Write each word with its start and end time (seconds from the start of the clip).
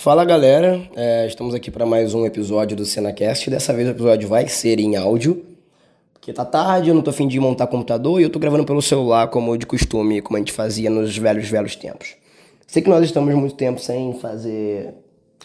Fala 0.00 0.24
galera, 0.24 0.80
é, 0.96 1.26
estamos 1.26 1.54
aqui 1.54 1.70
para 1.70 1.84
mais 1.84 2.14
um 2.14 2.24
episódio 2.24 2.74
do 2.74 2.86
CenaCast. 2.86 3.50
Dessa 3.50 3.70
vez 3.74 3.86
o 3.86 3.90
episódio 3.90 4.26
vai 4.26 4.48
ser 4.48 4.80
em 4.80 4.96
áudio, 4.96 5.44
porque 6.14 6.32
tá 6.32 6.42
tarde, 6.42 6.88
eu 6.88 6.94
não 6.94 7.02
tô 7.02 7.10
afim 7.10 7.28
de 7.28 7.38
montar 7.38 7.66
computador 7.66 8.18
e 8.18 8.22
eu 8.22 8.30
tô 8.30 8.38
gravando 8.38 8.64
pelo 8.64 8.80
celular, 8.80 9.28
como 9.28 9.58
de 9.58 9.66
costume, 9.66 10.22
como 10.22 10.38
a 10.38 10.40
gente 10.40 10.52
fazia 10.52 10.88
nos 10.88 11.18
velhos, 11.18 11.50
velhos 11.50 11.76
tempos. 11.76 12.16
Sei 12.66 12.80
que 12.80 12.88
nós 12.88 13.04
estamos 13.04 13.34
muito 13.34 13.54
tempo 13.54 13.78
sem 13.78 14.14
fazer 14.14 14.94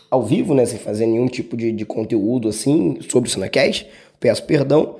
ao 0.10 0.24
vivo, 0.24 0.54
né, 0.54 0.66
sem 0.66 0.80
fazer 0.80 1.06
nenhum 1.06 1.28
tipo 1.28 1.58
de, 1.58 1.74
de 1.74 1.86
conteúdo 1.86 2.48
assim 2.48 2.98
sobre 3.10 3.28
o 3.28 3.32
CenaCast. 3.34 3.86
Peço 4.22 4.44
perdão, 4.44 4.96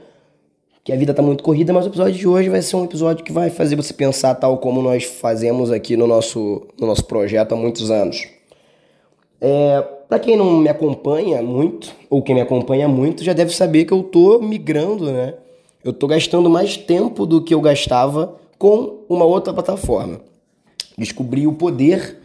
que 0.84 0.92
a 0.92 0.98
vida 0.98 1.14
tá 1.14 1.22
muito 1.22 1.42
corrida, 1.42 1.72
mas 1.72 1.86
o 1.86 1.88
episódio 1.88 2.16
de 2.16 2.28
hoje 2.28 2.50
vai 2.50 2.62
ser 2.62 2.76
um 2.76 2.84
episódio 2.84 3.24
que 3.24 3.32
vai 3.32 3.50
fazer 3.50 3.78
você 3.78 3.94
pensar 3.94 4.36
tal 4.36 4.58
como 4.58 4.82
nós 4.82 5.06
fazemos 5.06 5.72
aqui 5.72 5.96
no 5.96 6.08
nosso, 6.08 6.68
no 6.78 6.86
nosso 6.86 7.06
projeto 7.06 7.54
há 7.54 7.56
muitos 7.56 7.90
anos. 7.90 8.35
É, 9.40 9.82
para 10.08 10.20
quem 10.20 10.38
não 10.38 10.58
me 10.58 10.70
acompanha 10.70 11.42
muito, 11.42 11.94
ou 12.10 12.22
quem 12.22 12.36
me 12.36 12.42
acompanha 12.42 12.88
muito, 12.88 13.24
já 13.24 13.34
deve 13.34 13.54
saber 13.54 13.86
que 13.86 13.92
eu 13.92 14.04
tô 14.04 14.40
migrando, 14.40 15.12
né? 15.12 15.36
Eu 15.84 15.94
tô 15.94 16.08
gastando 16.08 16.50
mais 16.50 16.78
tempo 16.78 17.26
do 17.26 17.44
que 17.44 17.54
eu 17.54 17.62
gastava 17.62 18.36
com 18.58 19.04
uma 19.08 19.26
outra 19.26 19.54
plataforma. 19.54 20.22
Descobri 20.98 21.46
o 21.46 21.54
poder 21.54 22.18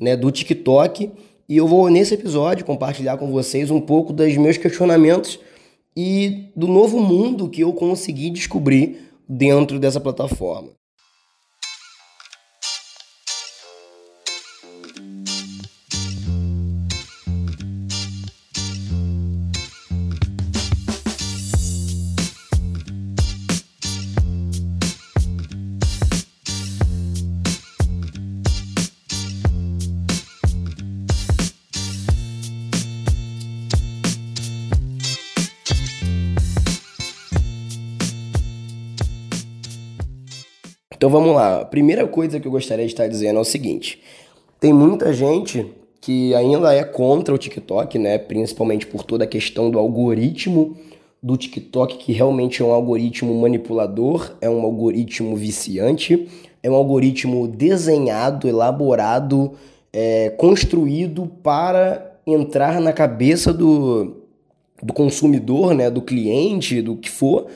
né, 0.00 0.16
do 0.16 0.30
TikTok 0.30 1.10
e 1.48 1.56
eu 1.56 1.68
vou 1.68 1.88
nesse 1.88 2.14
episódio 2.14 2.64
compartilhar 2.64 3.16
com 3.16 3.30
vocês 3.30 3.70
um 3.70 3.80
pouco 3.80 4.12
dos 4.12 4.36
meus 4.36 4.56
questionamentos 4.56 5.38
e 5.96 6.50
do 6.56 6.66
novo 6.66 6.98
mundo 7.00 7.48
que 7.48 7.60
eu 7.60 7.72
consegui 7.72 8.30
descobrir 8.30 9.10
dentro 9.28 9.78
dessa 9.78 10.00
plataforma. 10.00 10.70
Então 41.04 41.12
vamos 41.12 41.36
lá. 41.36 41.60
A 41.60 41.64
primeira 41.66 42.08
coisa 42.08 42.40
que 42.40 42.48
eu 42.48 42.50
gostaria 42.50 42.86
de 42.86 42.90
estar 42.90 43.06
dizendo 43.06 43.36
é 43.36 43.40
o 43.42 43.44
seguinte: 43.44 44.00
tem 44.58 44.72
muita 44.72 45.12
gente 45.12 45.66
que 46.00 46.34
ainda 46.34 46.72
é 46.72 46.82
contra 46.82 47.34
o 47.34 47.36
TikTok, 47.36 47.98
né? 47.98 48.16
Principalmente 48.16 48.86
por 48.86 49.02
toda 49.02 49.24
a 49.24 49.26
questão 49.26 49.70
do 49.70 49.78
algoritmo 49.78 50.74
do 51.22 51.36
TikTok, 51.36 51.98
que 51.98 52.10
realmente 52.10 52.62
é 52.62 52.64
um 52.64 52.72
algoritmo 52.72 53.38
manipulador, 53.38 54.32
é 54.40 54.48
um 54.48 54.62
algoritmo 54.62 55.36
viciante, 55.36 56.26
é 56.62 56.70
um 56.70 56.74
algoritmo 56.74 57.46
desenhado, 57.46 58.48
elaborado, 58.48 59.52
é, 59.92 60.30
construído 60.30 61.30
para 61.42 62.18
entrar 62.26 62.80
na 62.80 62.94
cabeça 62.94 63.52
do, 63.52 64.22
do 64.82 64.94
consumidor, 64.94 65.74
né? 65.74 65.90
Do 65.90 66.00
cliente, 66.00 66.80
do 66.80 66.96
que 66.96 67.10
for 67.10 67.48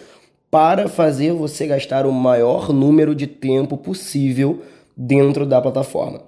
para 0.51 0.89
fazer 0.89 1.33
você 1.33 1.67
gastar 1.67 2.07
o 2.07 2.13
maior 2.13 2.73
número 2.73 3.15
de 3.15 3.27
tempo 3.27 3.77
possível 3.77 4.63
dentro 4.97 5.47
da 5.47 5.61
plataforma. 5.61 6.23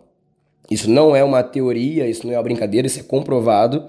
Isso 0.70 0.88
não 0.88 1.16
é 1.16 1.24
uma 1.24 1.42
teoria, 1.42 2.06
isso 2.06 2.26
não 2.26 2.32
é 2.32 2.36
uma 2.36 2.42
brincadeira, 2.42 2.86
isso 2.86 3.00
é 3.00 3.02
comprovado, 3.02 3.88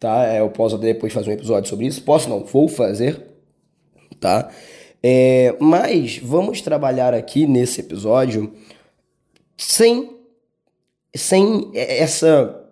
tá? 0.00 0.26
É, 0.26 0.40
eu 0.40 0.50
posso 0.50 0.76
depois 0.76 1.12
fazer 1.12 1.30
um 1.30 1.34
episódio 1.34 1.68
sobre 1.70 1.86
isso, 1.86 2.02
posso 2.02 2.28
não, 2.28 2.44
vou 2.44 2.68
fazer, 2.68 3.22
tá? 4.18 4.50
É, 5.02 5.54
mas 5.60 6.18
vamos 6.18 6.60
trabalhar 6.60 7.14
aqui 7.14 7.46
nesse 7.46 7.80
episódio 7.80 8.52
sem, 9.56 10.10
sem 11.14 11.70
essa 11.74 12.64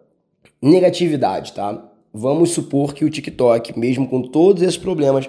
negatividade, 0.60 1.53
tá? 1.53 1.91
Vamos 2.12 2.50
supor 2.50 2.94
que 2.94 3.04
o 3.04 3.10
TikTok, 3.10 3.78
mesmo 3.78 4.09
com 4.09 4.22
todos 4.22 4.62
esses 4.62 4.76
problemas, 4.76 5.28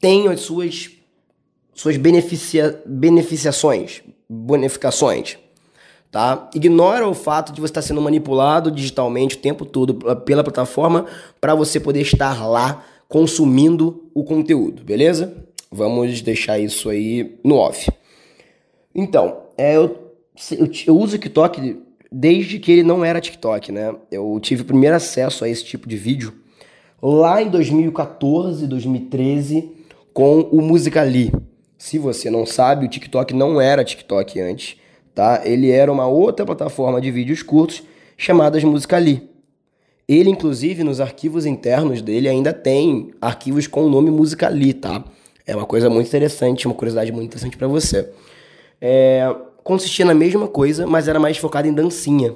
tem 0.00 0.28
as 0.28 0.40
suas, 0.40 0.90
suas 1.74 1.96
beneficia, 1.96 2.82
beneficiações, 2.86 4.02
bonificações. 4.28 5.38
Tá? 6.10 6.48
Ignora 6.54 7.06
o 7.06 7.14
fato 7.14 7.52
de 7.52 7.60
você 7.60 7.70
estar 7.70 7.82
sendo 7.82 8.00
manipulado 8.00 8.70
digitalmente 8.70 9.36
o 9.36 9.40
tempo 9.40 9.66
todo 9.66 9.94
pela 10.22 10.42
plataforma 10.42 11.04
para 11.40 11.54
você 11.54 11.78
poder 11.78 12.00
estar 12.00 12.46
lá 12.46 12.84
consumindo 13.06 14.10
o 14.14 14.24
conteúdo, 14.24 14.82
beleza? 14.82 15.34
Vamos 15.70 16.22
deixar 16.22 16.58
isso 16.58 16.88
aí 16.88 17.38
no 17.44 17.56
off. 17.56 17.90
Então, 18.94 19.42
é, 19.56 19.76
eu, 19.76 20.12
eu, 20.52 20.70
eu 20.86 20.96
uso 20.96 21.16
o 21.16 21.18
TikTok 21.18 21.82
desde 22.10 22.58
que 22.58 22.72
ele 22.72 22.82
não 22.82 23.04
era 23.04 23.20
TikTok, 23.20 23.70
né? 23.70 23.94
Eu 24.10 24.38
tive 24.40 24.62
o 24.62 24.64
primeiro 24.64 24.96
acesso 24.96 25.44
a 25.44 25.48
esse 25.48 25.64
tipo 25.64 25.86
de 25.86 25.96
vídeo 25.96 26.32
lá 27.02 27.42
em 27.42 27.48
2014, 27.48 28.66
2013, 28.66 29.77
com 30.18 30.40
o 30.50 30.60
Musical.ly. 30.60 31.30
Se 31.78 31.96
você 31.96 32.28
não 32.28 32.44
sabe, 32.44 32.84
o 32.84 32.88
TikTok 32.88 33.32
não 33.32 33.60
era 33.60 33.84
TikTok 33.84 34.40
antes, 34.40 34.76
tá? 35.14 35.42
Ele 35.44 35.70
era 35.70 35.92
uma 35.92 36.08
outra 36.08 36.44
plataforma 36.44 37.00
de 37.00 37.08
vídeos 37.08 37.40
curtos 37.40 37.84
chamada 38.16 38.58
Musical.ly. 38.58 39.30
Ele, 40.08 40.28
inclusive, 40.28 40.82
nos 40.82 41.00
arquivos 41.00 41.46
internos 41.46 42.02
dele 42.02 42.28
ainda 42.28 42.52
tem 42.52 43.12
arquivos 43.20 43.68
com 43.68 43.84
o 43.84 43.88
nome 43.88 44.10
Musical.ly, 44.10 44.74
tá? 44.74 45.04
É 45.46 45.54
uma 45.54 45.66
coisa 45.66 45.88
muito 45.88 46.08
interessante, 46.08 46.66
uma 46.66 46.74
curiosidade 46.74 47.12
muito 47.12 47.26
interessante 47.26 47.56
para 47.56 47.68
você. 47.68 48.10
É, 48.80 49.32
consistia 49.62 50.04
na 50.04 50.14
mesma 50.14 50.48
coisa, 50.48 50.84
mas 50.84 51.06
era 51.06 51.20
mais 51.20 51.36
focado 51.36 51.68
em 51.68 51.72
dancinha, 51.72 52.34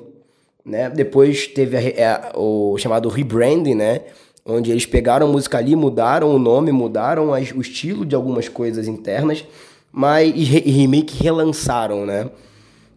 né? 0.64 0.88
Depois 0.88 1.48
teve 1.48 1.76
a, 2.00 2.30
a, 2.32 2.38
o 2.38 2.78
chamado 2.78 3.08
rebranding, 3.08 3.74
né? 3.74 4.02
Onde 4.44 4.70
eles 4.70 4.86
pegaram 4.86 5.28
a 5.28 5.30
música 5.30 5.58
ali, 5.58 5.76
mudaram 5.76 6.34
o 6.34 6.38
nome, 6.38 6.72
mudaram 6.72 7.32
as, 7.32 7.52
o 7.52 7.60
estilo 7.60 8.04
de 8.04 8.14
algumas 8.14 8.48
coisas 8.48 8.88
internas, 8.88 9.44
mas 9.90 10.32
e, 10.34 10.44
re, 10.44 10.62
e 10.64 10.70
remake 10.70 11.22
relançaram, 11.22 12.06
né? 12.06 12.30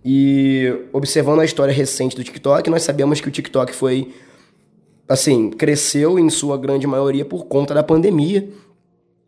E 0.04 0.72
observando 0.94 1.40
a 1.40 1.46
história 1.46 1.74
recente 1.74 2.16
do 2.16 2.24
TikTok, 2.24 2.70
nós 2.70 2.84
sabemos 2.84 3.20
que 3.20 3.28
o 3.28 3.32
TikTok 3.32 3.74
foi 3.74 4.14
assim, 5.08 5.50
cresceu 5.50 6.18
em 6.20 6.30
sua 6.30 6.58
grande 6.58 6.88
maioria 6.88 7.26
por 7.26 7.46
conta 7.46 7.74
da 7.74 7.84
pandemia 7.84 8.50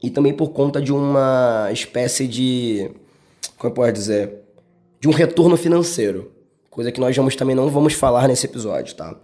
e 0.02 0.10
também 0.10 0.34
por 0.34 0.50
conta 0.50 0.82
de 0.82 0.94
uma 0.94 1.70
espécie 1.72 2.28
de 2.28 2.92
como 3.58 3.72
eu 3.72 3.76
posso 3.76 3.92
dizer, 3.92 4.34
de 5.00 5.08
um 5.08 5.12
retorno 5.12 5.58
financeiro, 5.58 6.32
coisa 6.70 6.92
que 6.92 7.00
nós 7.00 7.16
vamos 7.16 7.36
também 7.36 7.56
não 7.56 7.70
vamos 7.70 7.94
falar 7.94 8.28
nesse 8.28 8.46
episódio, 8.46 8.96
tá? 8.96 9.16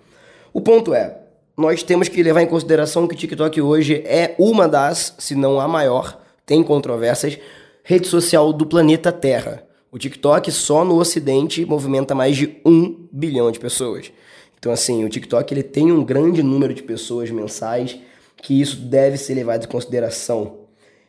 O 0.51 0.59
ponto 0.59 0.93
é, 0.93 1.22
nós 1.55 1.83
temos 1.83 2.07
que 2.07 2.23
levar 2.23 2.41
em 2.41 2.47
consideração 2.47 3.07
que 3.07 3.13
o 3.13 3.17
TikTok 3.17 3.61
hoje 3.61 4.03
é 4.05 4.35
uma 4.39 4.67
das, 4.67 5.13
se 5.19 5.35
não 5.35 5.59
a 5.59 5.67
maior, 5.67 6.19
tem 6.45 6.63
controvérsias, 6.63 7.37
rede 7.83 8.07
social 8.07 8.51
do 8.51 8.65
planeta 8.65 9.11
Terra. 9.11 9.63
O 9.91 9.99
TikTok 9.99 10.51
só 10.51 10.83
no 10.83 10.97
Ocidente 10.97 11.63
movimenta 11.65 12.15
mais 12.15 12.35
de 12.35 12.57
um 12.65 13.07
bilhão 13.11 13.51
de 13.51 13.59
pessoas. 13.59 14.11
Então, 14.57 14.71
assim, 14.71 15.05
o 15.05 15.09
TikTok 15.09 15.53
ele 15.53 15.61
tem 15.61 15.91
um 15.91 16.03
grande 16.03 16.41
número 16.41 16.73
de 16.73 16.81
pessoas 16.81 17.29
mensais 17.29 17.99
que 18.37 18.59
isso 18.59 18.77
deve 18.77 19.17
ser 19.17 19.35
levado 19.35 19.65
em 19.65 19.67
consideração. 19.67 20.57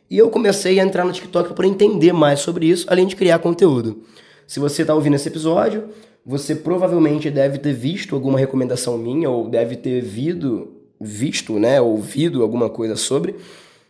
E 0.09 0.17
eu 0.17 0.29
comecei 0.29 0.79
a 0.79 0.83
entrar 0.83 1.03
no 1.03 1.11
TikTok 1.11 1.53
para 1.53 1.65
entender 1.65 2.13
mais 2.13 2.41
sobre 2.41 2.67
isso, 2.67 2.85
além 2.87 3.07
de 3.07 3.15
criar 3.15 3.39
conteúdo. 3.39 4.03
Se 4.45 4.59
você 4.59 4.83
está 4.83 4.93
ouvindo 4.93 5.15
esse 5.15 5.27
episódio, 5.27 5.89
você 6.25 6.55
provavelmente 6.55 7.29
deve 7.29 7.59
ter 7.59 7.73
visto 7.73 8.15
alguma 8.15 8.39
recomendação 8.39 8.97
minha 8.97 9.29
ou 9.29 9.47
deve 9.47 9.75
ter 9.75 10.01
visto, 10.01 10.69
visto, 10.99 11.59
né, 11.59 11.79
ouvido 11.79 12.41
alguma 12.41 12.67
coisa 12.67 12.95
sobre. 12.95 13.35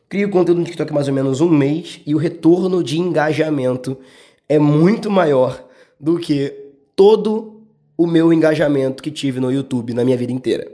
Crio 0.10 0.30
conteúdo 0.30 0.60
no 0.60 0.66
TikTok 0.66 0.94
mais 0.94 1.08
ou 1.08 1.14
menos 1.14 1.40
um 1.40 1.50
mês 1.50 2.02
e 2.06 2.14
o 2.14 2.18
retorno 2.18 2.84
de 2.84 3.00
engajamento 3.00 3.98
é 4.50 4.60
muito 4.60 5.10
maior 5.10 5.64
do 6.00 6.20
que 6.20 6.54
todo 6.96 7.62
o 7.98 8.06
meu 8.06 8.34
engajamento 8.34 9.02
que 9.02 9.10
tive 9.10 9.40
no 9.40 9.52
YouTube 9.52 9.94
na 9.94 10.04
minha 10.04 10.18
vida 10.18 10.34
inteira. 10.34 10.70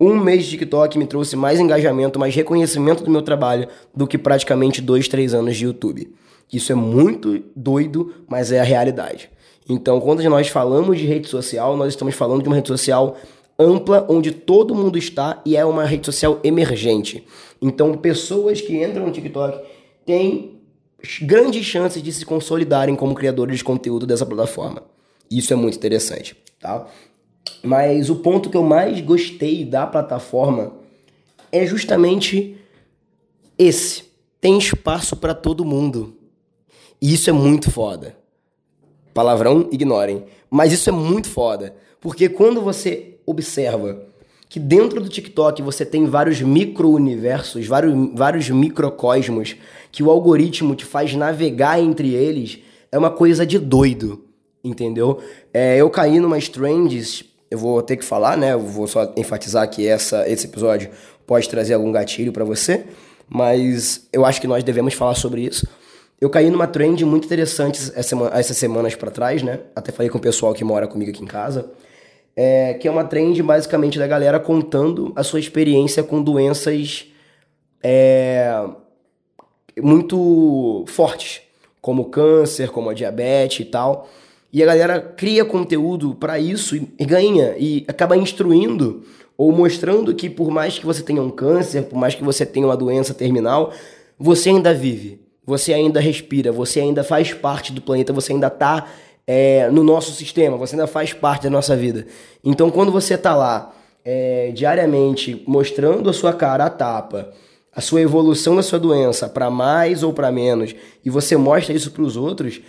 Um 0.00 0.18
mês 0.18 0.44
de 0.44 0.50
TikTok 0.50 0.98
me 0.98 1.06
trouxe 1.06 1.36
mais 1.36 1.60
engajamento, 1.60 2.18
mais 2.18 2.34
reconhecimento 2.34 3.04
do 3.04 3.10
meu 3.10 3.22
trabalho 3.22 3.68
do 3.94 4.06
que 4.06 4.18
praticamente 4.18 4.80
dois, 4.80 5.08
três 5.08 5.32
anos 5.32 5.56
de 5.56 5.64
YouTube. 5.64 6.12
Isso 6.52 6.72
é 6.72 6.74
muito 6.74 7.42
doido, 7.54 8.12
mas 8.28 8.50
é 8.52 8.60
a 8.60 8.64
realidade. 8.64 9.30
Então, 9.68 10.00
quando 10.00 10.22
nós 10.24 10.48
falamos 10.48 10.98
de 10.98 11.06
rede 11.06 11.28
social, 11.28 11.76
nós 11.76 11.88
estamos 11.88 12.14
falando 12.14 12.42
de 12.42 12.48
uma 12.48 12.56
rede 12.56 12.68
social 12.68 13.16
ampla, 13.58 14.06
onde 14.08 14.32
todo 14.32 14.74
mundo 14.74 14.96
está 14.96 15.42
e 15.44 15.56
é 15.56 15.64
uma 15.64 15.84
rede 15.84 16.06
social 16.06 16.40
emergente. 16.42 17.26
Então, 17.60 17.94
pessoas 17.94 18.60
que 18.60 18.82
entram 18.82 19.06
no 19.06 19.12
TikTok 19.12 19.60
têm 20.06 20.60
grandes 21.22 21.64
chances 21.66 22.02
de 22.02 22.12
se 22.12 22.24
consolidarem 22.24 22.96
como 22.96 23.14
criadores 23.14 23.58
de 23.58 23.64
conteúdo 23.64 24.06
dessa 24.06 24.24
plataforma. 24.24 24.82
Isso 25.30 25.52
é 25.52 25.56
muito 25.56 25.76
interessante, 25.76 26.36
tá? 26.60 26.86
Mas 27.62 28.08
o 28.08 28.16
ponto 28.16 28.48
que 28.48 28.56
eu 28.56 28.62
mais 28.62 29.00
gostei 29.00 29.64
da 29.64 29.86
plataforma 29.86 30.72
é 31.52 31.66
justamente 31.66 32.56
esse. 33.58 34.04
Tem 34.40 34.56
espaço 34.56 35.16
para 35.16 35.34
todo 35.34 35.64
mundo. 35.64 36.16
E 37.00 37.12
isso 37.12 37.28
é 37.28 37.32
muito 37.32 37.70
foda. 37.70 38.16
Palavrão, 39.18 39.68
ignorem. 39.72 40.22
Mas 40.48 40.72
isso 40.72 40.88
é 40.88 40.92
muito 40.92 41.28
foda. 41.28 41.74
Porque 42.00 42.28
quando 42.28 42.60
você 42.60 43.16
observa 43.26 44.00
que 44.48 44.60
dentro 44.60 45.00
do 45.00 45.08
TikTok 45.08 45.60
você 45.60 45.84
tem 45.84 46.06
vários 46.06 46.40
micro-universos, 46.40 47.66
vários, 47.66 47.92
vários 48.14 48.48
microcosmos, 48.48 49.56
que 49.90 50.04
o 50.04 50.10
algoritmo 50.10 50.76
te 50.76 50.84
faz 50.84 51.16
navegar 51.16 51.80
entre 51.80 52.14
eles, 52.14 52.60
é 52.92 52.96
uma 52.96 53.10
coisa 53.10 53.44
de 53.44 53.58
doido, 53.58 54.22
entendeu? 54.62 55.18
É, 55.52 55.78
eu 55.78 55.90
caí 55.90 56.20
numa 56.20 56.38
trends, 56.40 57.24
eu 57.50 57.58
vou 57.58 57.82
ter 57.82 57.96
que 57.96 58.04
falar, 58.04 58.36
né? 58.36 58.52
Eu 58.52 58.60
vou 58.60 58.86
só 58.86 59.12
enfatizar 59.16 59.68
que 59.68 59.84
essa, 59.84 60.28
esse 60.28 60.46
episódio 60.46 60.90
pode 61.26 61.48
trazer 61.48 61.74
algum 61.74 61.90
gatilho 61.90 62.32
para 62.32 62.44
você, 62.44 62.84
mas 63.28 64.06
eu 64.12 64.24
acho 64.24 64.40
que 64.40 64.46
nós 64.46 64.62
devemos 64.62 64.94
falar 64.94 65.16
sobre 65.16 65.40
isso. 65.40 65.66
Eu 66.20 66.28
caí 66.28 66.50
numa 66.50 66.66
trend 66.66 67.04
muito 67.04 67.26
interessante 67.26 67.92
essas 67.94 68.56
semanas 68.56 68.94
para 68.96 69.10
trás, 69.10 69.42
né? 69.42 69.60
Até 69.74 69.92
falei 69.92 70.10
com 70.10 70.18
o 70.18 70.20
pessoal 70.20 70.52
que 70.52 70.64
mora 70.64 70.88
comigo 70.88 71.10
aqui 71.10 71.22
em 71.22 71.26
casa. 71.26 71.70
É, 72.34 72.74
que 72.74 72.86
é 72.88 72.90
uma 72.90 73.04
trend 73.04 73.40
basicamente 73.42 73.98
da 73.98 74.06
galera 74.06 74.38
contando 74.38 75.12
a 75.16 75.22
sua 75.22 75.40
experiência 75.40 76.02
com 76.02 76.22
doenças 76.22 77.06
é, 77.82 78.64
muito 79.80 80.84
fortes, 80.86 81.40
como 81.80 82.06
câncer, 82.06 82.70
como 82.70 82.90
a 82.90 82.94
diabetes 82.94 83.60
e 83.60 83.64
tal. 83.64 84.08
E 84.52 84.62
a 84.62 84.66
galera 84.66 85.00
cria 85.00 85.44
conteúdo 85.44 86.14
para 86.14 86.38
isso 86.38 86.74
e 86.76 87.04
ganha 87.04 87.54
e 87.58 87.84
acaba 87.86 88.16
instruindo 88.16 89.04
ou 89.36 89.52
mostrando 89.52 90.14
que 90.14 90.28
por 90.28 90.50
mais 90.50 90.78
que 90.78 90.86
você 90.86 91.02
tenha 91.02 91.22
um 91.22 91.30
câncer, 91.30 91.84
por 91.84 91.96
mais 91.96 92.14
que 92.14 92.24
você 92.24 92.44
tenha 92.44 92.66
uma 92.66 92.76
doença 92.76 93.14
terminal, 93.14 93.72
você 94.18 94.48
ainda 94.48 94.74
vive, 94.74 95.20
você 95.48 95.72
ainda 95.72 95.98
respira, 95.98 96.52
você 96.52 96.78
ainda 96.78 97.02
faz 97.02 97.32
parte 97.32 97.72
do 97.72 97.80
planeta, 97.80 98.12
você 98.12 98.34
ainda 98.34 98.48
está 98.48 98.86
é, 99.26 99.70
no 99.70 99.82
nosso 99.82 100.12
sistema, 100.12 100.58
você 100.58 100.74
ainda 100.74 100.86
faz 100.86 101.14
parte 101.14 101.44
da 101.44 101.48
nossa 101.48 101.74
vida. 101.74 102.06
Então, 102.44 102.70
quando 102.70 102.92
você 102.92 103.14
está 103.14 103.34
lá 103.34 103.72
é, 104.04 104.52
diariamente 104.54 105.42
mostrando 105.46 106.10
a 106.10 106.12
sua 106.12 106.34
cara 106.34 106.66
a 106.66 106.68
tapa, 106.68 107.32
a 107.74 107.80
sua 107.80 108.02
evolução 108.02 108.56
da 108.56 108.62
sua 108.62 108.78
doença 108.78 109.26
para 109.26 109.48
mais 109.48 110.02
ou 110.02 110.12
para 110.12 110.30
menos, 110.30 110.74
e 111.02 111.08
você 111.08 111.34
mostra 111.34 111.72
isso 111.72 111.92
para 111.92 112.02
os 112.02 112.14
outros, 112.14 112.60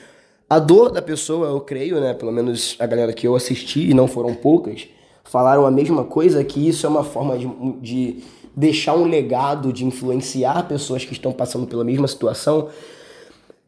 a 0.50 0.58
dor 0.58 0.90
da 0.90 1.02
pessoa, 1.02 1.50
eu 1.50 1.60
creio, 1.60 2.00
né, 2.00 2.14
pelo 2.14 2.32
menos 2.32 2.78
a 2.80 2.86
galera 2.86 3.12
que 3.12 3.28
eu 3.28 3.36
assisti, 3.36 3.90
e 3.90 3.94
não 3.94 4.08
foram 4.08 4.34
poucas, 4.34 4.88
falaram 5.25 5.66
a 5.66 5.72
mesma 5.72 6.06
coisa, 6.06 6.42
que 6.46 6.66
isso 6.66 6.86
é 6.86 6.90
uma 6.90 7.04
forma 7.04 7.38
de, 7.38 7.46
de 7.82 8.24
deixar 8.60 8.96
um 8.96 9.06
legado, 9.06 9.72
de 9.72 9.86
influenciar 9.86 10.68
pessoas 10.68 11.06
que 11.06 11.14
estão 11.14 11.32
passando 11.32 11.66
pela 11.66 11.84
mesma 11.84 12.08
situação. 12.08 12.70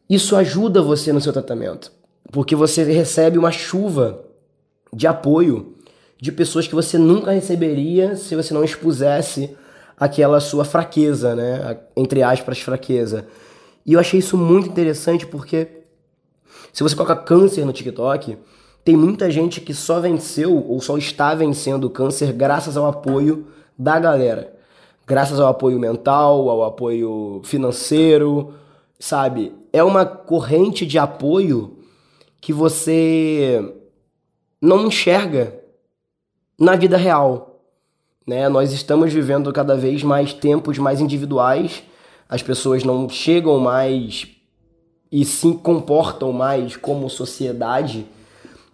Isso 0.08 0.36
ajuda 0.36 0.82
você 0.82 1.12
no 1.12 1.20
seu 1.20 1.32
tratamento 1.32 1.90
porque 2.32 2.56
você 2.56 2.82
recebe 2.82 3.38
uma 3.38 3.52
chuva 3.52 4.24
de 4.92 5.06
apoio 5.06 5.74
de 6.20 6.32
pessoas 6.32 6.66
que 6.66 6.74
você 6.74 6.96
nunca 6.96 7.30
receberia 7.30 8.16
se 8.16 8.34
você 8.34 8.54
não 8.54 8.64
expusesse 8.64 9.54
aquela 9.98 10.40
sua 10.40 10.64
fraqueza, 10.64 11.34
né? 11.34 11.78
Entre 11.94 12.22
aspas, 12.22 12.60
fraqueza. 12.60 13.26
E 13.84 13.92
eu 13.92 14.00
achei 14.00 14.18
isso 14.18 14.38
muito 14.38 14.68
interessante 14.68 15.26
porque 15.26 15.68
se 16.72 16.82
você 16.82 16.96
coloca 16.96 17.16
câncer 17.16 17.66
no 17.66 17.72
TikTok, 17.72 18.38
tem 18.84 18.96
muita 18.96 19.30
gente 19.30 19.60
que 19.60 19.74
só 19.74 20.00
venceu 20.00 20.64
ou 20.66 20.80
só 20.80 20.96
está 20.96 21.34
vencendo 21.34 21.84
o 21.84 21.90
câncer 21.90 22.32
graças 22.32 22.76
ao 22.76 22.86
apoio 22.86 23.46
da 23.78 23.98
galera. 23.98 24.54
Graças 25.06 25.40
ao 25.40 25.48
apoio 25.48 25.78
mental, 25.78 26.48
ao 26.48 26.64
apoio 26.64 27.40
financeiro, 27.44 28.54
sabe? 28.98 29.52
É 29.72 29.82
uma 29.82 30.06
corrente 30.06 30.86
de 30.86 30.98
apoio 30.98 31.78
que 32.40 32.52
você 32.52 33.74
não 34.60 34.86
enxerga 34.86 35.58
na 36.58 36.76
vida 36.76 36.96
real. 36.96 37.60
Né? 38.26 38.48
Nós 38.48 38.72
estamos 38.72 39.12
vivendo 39.12 39.52
cada 39.52 39.76
vez 39.76 40.02
mais 40.04 40.32
tempos 40.32 40.78
mais 40.78 41.00
individuais, 41.00 41.82
as 42.28 42.42
pessoas 42.42 42.84
não 42.84 43.08
chegam 43.08 43.58
mais 43.58 44.28
e 45.10 45.24
se 45.24 45.52
comportam 45.54 46.32
mais 46.32 46.76
como 46.76 47.10
sociedade 47.10 48.06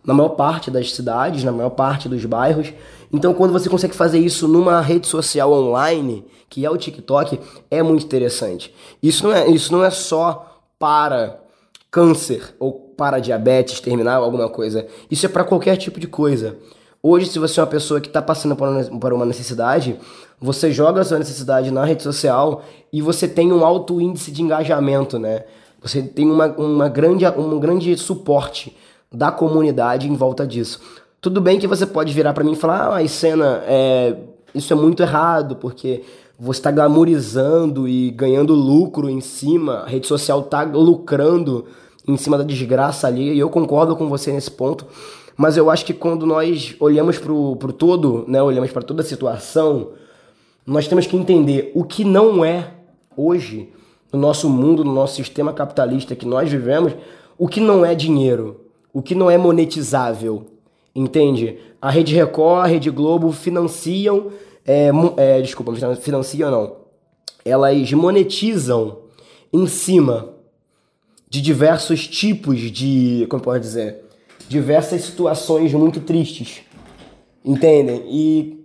na 0.04 0.14
maior 0.14 0.31
parte 0.31 0.70
das 0.70 0.94
cidades, 0.94 1.42
na 1.42 1.52
maior 1.52 1.70
parte 1.70 2.08
dos 2.08 2.24
bairros. 2.24 2.72
Então, 3.12 3.32
quando 3.32 3.52
você 3.52 3.69
consegue 3.69 3.94
fazer 3.94 4.19
isso 4.19 4.46
numa 4.46 4.81
rede 4.81 5.06
social 5.06 5.52
online, 5.52 6.25
que 6.49 6.64
é 6.64 6.70
o 6.70 6.76
TikTok, 6.76 7.38
é 7.70 7.82
muito 7.82 8.05
interessante. 8.05 8.75
Isso 9.02 9.25
não 9.25 9.32
é, 9.32 9.49
isso 9.49 9.72
não 9.72 9.84
é 9.84 9.90
só 9.90 10.60
para 10.78 11.40
câncer 11.90 12.55
ou 12.58 12.72
para 12.96 13.19
diabetes 13.19 13.81
terminal, 13.81 14.22
alguma 14.22 14.49
coisa. 14.49 14.87
Isso 15.10 15.25
é 15.25 15.28
para 15.28 15.44
qualquer 15.44 15.76
tipo 15.76 15.99
de 15.99 16.06
coisa. 16.06 16.56
Hoje, 17.02 17.26
se 17.26 17.38
você 17.38 17.60
é 17.60 17.62
uma 17.62 17.69
pessoa 17.69 18.00
que 18.00 18.08
está 18.08 18.20
passando 18.20 18.56
por 18.56 19.12
uma 19.12 19.25
necessidade, 19.25 19.99
você 20.40 20.72
joga 20.72 21.00
a 21.00 21.05
sua 21.05 21.19
necessidade 21.19 21.70
na 21.70 21.84
rede 21.84 22.02
social 22.02 22.62
e 22.93 23.00
você 23.00 23.26
tem 23.28 23.52
um 23.52 23.64
alto 23.64 24.00
índice 24.00 24.31
de 24.31 24.43
engajamento, 24.43 25.19
né? 25.19 25.44
Você 25.81 26.02
tem 26.02 26.28
uma, 26.28 26.46
uma 26.46 26.88
grande, 26.88 27.26
um 27.26 27.58
grande 27.60 27.96
suporte 27.96 28.76
da 29.12 29.31
comunidade 29.31 30.08
em 30.08 30.16
volta 30.16 30.46
disso. 30.46 30.81
Tudo 31.20 31.41
bem 31.41 31.59
que 31.59 31.67
você 31.67 31.85
pode 31.85 32.15
virar 32.15 32.32
para 32.32 32.44
mim 32.44 32.53
e 32.53 32.56
falar, 32.56 32.97
ah, 32.97 33.09
cena, 33.09 33.61
é, 33.67 34.15
isso 34.55 34.73
é 34.73 34.76
muito 34.76 35.03
errado, 35.03 35.56
porque 35.56 36.05
você 36.38 36.61
está 36.61 36.70
glamorizando 36.70 37.88
e 37.88 38.12
ganhando 38.12 38.55
lucro 38.55 39.11
em 39.11 39.20
cima, 39.20 39.79
a 39.79 39.87
rede 39.88 40.06
social 40.06 40.43
está 40.43 40.62
lucrando 40.62 41.65
em 42.06 42.17
cima 42.17 42.38
da 42.38 42.44
desgraça 42.44 43.09
ali, 43.09 43.32
e 43.32 43.38
eu 43.38 43.50
concordo 43.50 43.97
com 43.97 44.09
você 44.09 44.31
nesse 44.31 44.53
ponto, 44.53 44.87
mas 45.37 45.56
eu 45.56 45.69
acho 45.69 45.85
que 45.85 45.93
quando 45.93 46.25
nós 46.25 46.76
olhamos 46.79 47.19
para 47.19 47.32
o 47.32 47.56
todo, 47.73 48.25
né, 48.29 48.41
olhamos 48.41 48.70
para 48.70 48.82
toda 48.82 49.03
a 49.03 49.05
situação, 49.05 49.88
nós 50.65 50.87
temos 50.87 51.05
que 51.05 51.17
entender 51.17 51.73
o 51.75 51.82
que 51.82 52.05
não 52.05 52.44
é 52.44 52.75
hoje, 53.17 53.73
no 54.12 54.20
nosso 54.20 54.49
mundo, 54.49 54.85
no 54.85 54.94
nosso 54.94 55.17
sistema 55.17 55.53
capitalista 55.53 56.15
que 56.15 56.25
nós 56.25 56.49
vivemos, 56.49 56.93
o 57.37 57.49
que 57.49 57.61
não 57.61 57.85
é 57.85 57.93
dinheiro, 57.93 58.61
o 58.93 59.03
que 59.03 59.17
não 59.17 59.29
é 59.29 59.37
monetizável, 59.37 60.47
entende? 60.98 61.58
A 61.80 61.90
Rede 61.90 62.14
Record, 62.14 62.64
a 62.64 62.66
Rede 62.66 62.90
Globo 62.90 63.32
financiam 63.32 64.32
é, 64.68 64.90
é, 65.16 65.40
desculpa, 65.40 65.72
financiam 65.96 66.50
não. 66.50 66.76
Elas 67.43 67.90
monetizam 67.93 68.98
em 69.50 69.67
cima 69.67 70.34
de 71.31 71.40
diversos 71.40 72.06
tipos 72.06 72.60
de, 72.70 73.26
como 73.31 73.43
pode 73.43 73.64
dizer, 73.64 74.05
diversas 74.46 75.02
situações 75.02 75.72
muito 75.72 76.00
tristes. 76.00 76.60
Entendem? 77.43 78.05
E, 78.10 78.64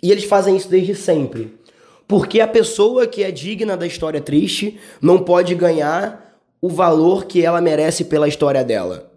e 0.00 0.12
eles 0.12 0.22
fazem 0.24 0.56
isso 0.56 0.68
desde 0.68 0.94
sempre. 0.94 1.58
Porque 2.06 2.40
a 2.40 2.46
pessoa 2.46 3.06
que 3.06 3.24
é 3.24 3.32
digna 3.32 3.76
da 3.76 3.86
história 3.86 4.20
triste 4.20 4.78
não 5.00 5.18
pode 5.18 5.56
ganhar 5.56 6.38
o 6.60 6.68
valor 6.68 7.24
que 7.24 7.44
ela 7.44 7.60
merece 7.60 8.04
pela 8.04 8.28
história 8.28 8.62
dela. 8.62 9.11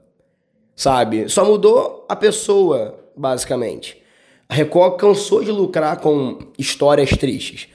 Sabe? 0.75 1.29
Só 1.29 1.46
mudou 1.46 2.05
a 2.10 2.15
pessoa, 2.15 3.00
basicamente. 3.15 4.01
A 4.50 4.53
Record 4.53 4.98
cansou 4.98 5.44
de 5.44 5.51
lucrar 5.51 6.00
com 6.00 6.39
histórias 6.58 7.10
tristes. 7.12 7.67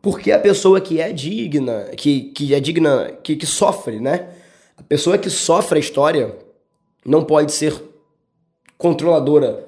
Porque 0.00 0.30
a 0.30 0.38
pessoa 0.38 0.80
que 0.80 1.00
é 1.00 1.12
digna, 1.12 1.90
que, 1.96 2.30
que 2.30 2.54
é 2.54 2.60
digna, 2.60 3.12
que, 3.22 3.34
que 3.34 3.46
sofre, 3.46 3.98
né? 3.98 4.28
A 4.76 4.82
pessoa 4.82 5.18
que 5.18 5.28
sofre 5.28 5.78
a 5.78 5.80
história 5.80 6.36
não 7.04 7.24
pode 7.24 7.50
ser 7.52 7.74
controladora 8.78 9.66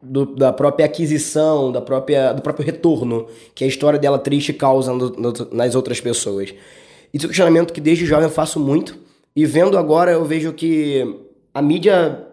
do, 0.00 0.26
da 0.26 0.52
própria 0.52 0.86
aquisição, 0.86 1.72
da 1.72 1.80
própria, 1.80 2.32
do 2.32 2.42
próprio 2.42 2.64
retorno 2.64 3.26
que 3.54 3.64
a 3.64 3.66
história 3.66 3.98
dela 3.98 4.18
triste 4.18 4.52
causa 4.52 4.92
no, 4.92 5.10
no, 5.10 5.32
nas 5.52 5.74
outras 5.74 6.00
pessoas. 6.00 6.54
Isso 7.12 7.24
é 7.24 7.26
um 7.26 7.30
questionamento 7.30 7.72
que 7.72 7.80
desde 7.80 8.06
jovem 8.06 8.24
eu 8.24 8.30
faço 8.30 8.60
muito. 8.60 8.98
E 9.34 9.46
vendo 9.46 9.78
agora, 9.78 10.12
eu 10.12 10.24
vejo 10.24 10.52
que 10.52 11.31
a 11.54 11.60
mídia 11.60 12.26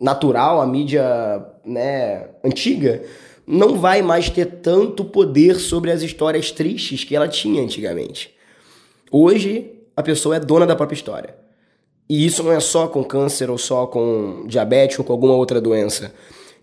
natural, 0.00 0.60
a 0.60 0.66
mídia 0.66 1.46
né, 1.64 2.28
antiga, 2.44 3.02
não 3.46 3.76
vai 3.76 4.02
mais 4.02 4.30
ter 4.30 4.46
tanto 4.46 5.04
poder 5.04 5.56
sobre 5.56 5.90
as 5.90 6.02
histórias 6.02 6.50
tristes 6.50 7.04
que 7.04 7.14
ela 7.14 7.28
tinha 7.28 7.62
antigamente. 7.62 8.34
Hoje, 9.10 9.72
a 9.96 10.02
pessoa 10.02 10.36
é 10.36 10.40
dona 10.40 10.66
da 10.66 10.76
própria 10.76 10.96
história. 10.96 11.34
E 12.08 12.24
isso 12.24 12.42
não 12.42 12.52
é 12.52 12.60
só 12.60 12.88
com 12.88 13.04
câncer 13.04 13.50
ou 13.50 13.58
só 13.58 13.86
com 13.86 14.44
diabetes 14.46 14.98
ou 14.98 15.04
com 15.04 15.12
alguma 15.12 15.34
outra 15.34 15.60
doença. 15.60 16.12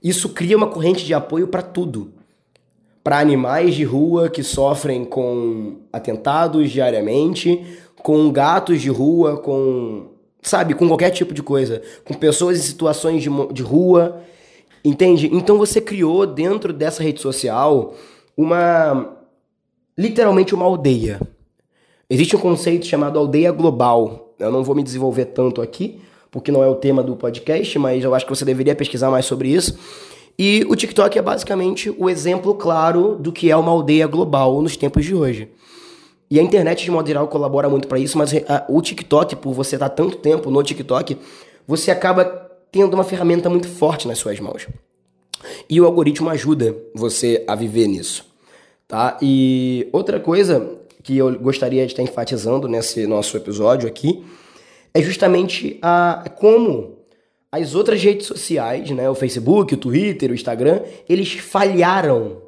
Isso 0.03 0.29
cria 0.29 0.57
uma 0.57 0.67
corrente 0.67 1.05
de 1.05 1.13
apoio 1.13 1.47
para 1.47 1.61
tudo. 1.61 2.13
Para 3.03 3.19
animais 3.19 3.75
de 3.75 3.83
rua 3.83 4.29
que 4.29 4.43
sofrem 4.43 5.05
com 5.05 5.77
atentados 5.91 6.69
diariamente, 6.69 7.65
com 8.01 8.29
gatos 8.31 8.81
de 8.81 8.89
rua, 8.89 9.37
com 9.37 10.16
sabe, 10.41 10.73
com 10.73 10.87
qualquer 10.87 11.09
tipo 11.11 11.33
de 11.33 11.43
coisa, 11.43 11.81
com 12.05 12.13
pessoas 12.13 12.57
em 12.57 12.61
situações 12.61 13.23
de, 13.23 13.29
de 13.51 13.61
rua. 13.61 14.21
Entende? 14.83 15.29
Então 15.33 15.57
você 15.57 15.81
criou 15.81 16.25
dentro 16.25 16.71
dessa 16.71 17.03
rede 17.03 17.21
social 17.21 17.95
uma. 18.35 19.17
literalmente 19.97 20.55
uma 20.55 20.65
aldeia. 20.65 21.19
Existe 22.09 22.35
um 22.35 22.39
conceito 22.39 22.85
chamado 22.85 23.19
aldeia 23.19 23.51
global. 23.51 24.33
Eu 24.39 24.51
não 24.51 24.63
vou 24.63 24.75
me 24.75 24.83
desenvolver 24.83 25.25
tanto 25.25 25.61
aqui, 25.61 25.99
porque 26.31 26.51
não 26.51 26.63
é 26.63 26.67
o 26.67 26.75
tema 26.75 27.03
do 27.03 27.15
podcast, 27.17 27.77
mas 27.79 28.03
eu 28.03 28.15
acho 28.15 28.25
que 28.25 28.33
você 28.33 28.45
deveria 28.45 28.75
pesquisar 28.75 29.09
mais 29.09 29.25
sobre 29.25 29.49
isso. 29.49 29.77
E 30.39 30.65
o 30.69 30.75
TikTok 30.75 31.17
é 31.17 31.21
basicamente 31.21 31.93
o 31.97 32.09
exemplo 32.09 32.53
claro 32.53 33.15
do 33.15 33.31
que 33.31 33.49
é 33.49 33.57
uma 33.57 33.71
aldeia 33.71 34.05
global 34.05 34.61
nos 34.61 34.77
tempos 34.77 35.03
de 35.03 35.15
hoje. 35.15 35.49
E 36.29 36.39
a 36.39 36.43
internet, 36.43 36.83
de 36.83 36.91
modo 36.91 37.07
geral, 37.07 37.27
colabora 37.27 37.69
muito 37.69 37.87
para 37.87 37.99
isso, 37.99 38.17
mas 38.17 38.33
a, 38.33 38.65
o 38.67 38.81
TikTok, 38.81 39.37
por 39.37 39.53
você 39.53 39.75
estar 39.75 39.89
tanto 39.89 40.17
tempo 40.17 40.51
no 40.51 40.61
TikTok, 40.61 41.17
você 41.65 41.89
acaba 41.89 42.25
tendo 42.71 42.93
uma 42.93 43.03
ferramenta 43.03 43.49
muito 43.49 43.67
forte 43.67 44.07
nas 44.07 44.17
suas 44.17 44.39
mãos. 44.39 44.67
E 45.69 45.79
o 45.79 45.85
algoritmo 45.85 46.29
ajuda 46.29 46.75
você 46.93 47.43
a 47.47 47.55
viver 47.55 47.87
nisso. 47.87 48.25
Tá? 48.87 49.17
E 49.21 49.87
outra 49.91 50.19
coisa 50.19 50.77
que 51.03 51.17
eu 51.17 51.39
gostaria 51.39 51.85
de 51.85 51.93
estar 51.93 52.03
enfatizando 52.03 52.67
nesse 52.67 53.07
nosso 53.07 53.37
episódio 53.37 53.87
aqui 53.87 54.25
é 54.93 55.01
justamente 55.01 55.77
a 55.81 56.29
como 56.37 56.97
as 57.51 57.75
outras 57.75 58.01
redes 58.03 58.27
sociais, 58.27 58.91
né, 58.91 59.09
o 59.09 59.15
Facebook, 59.15 59.73
o 59.73 59.77
Twitter, 59.77 60.31
o 60.31 60.33
Instagram, 60.33 60.81
eles 61.07 61.33
falharam 61.33 62.41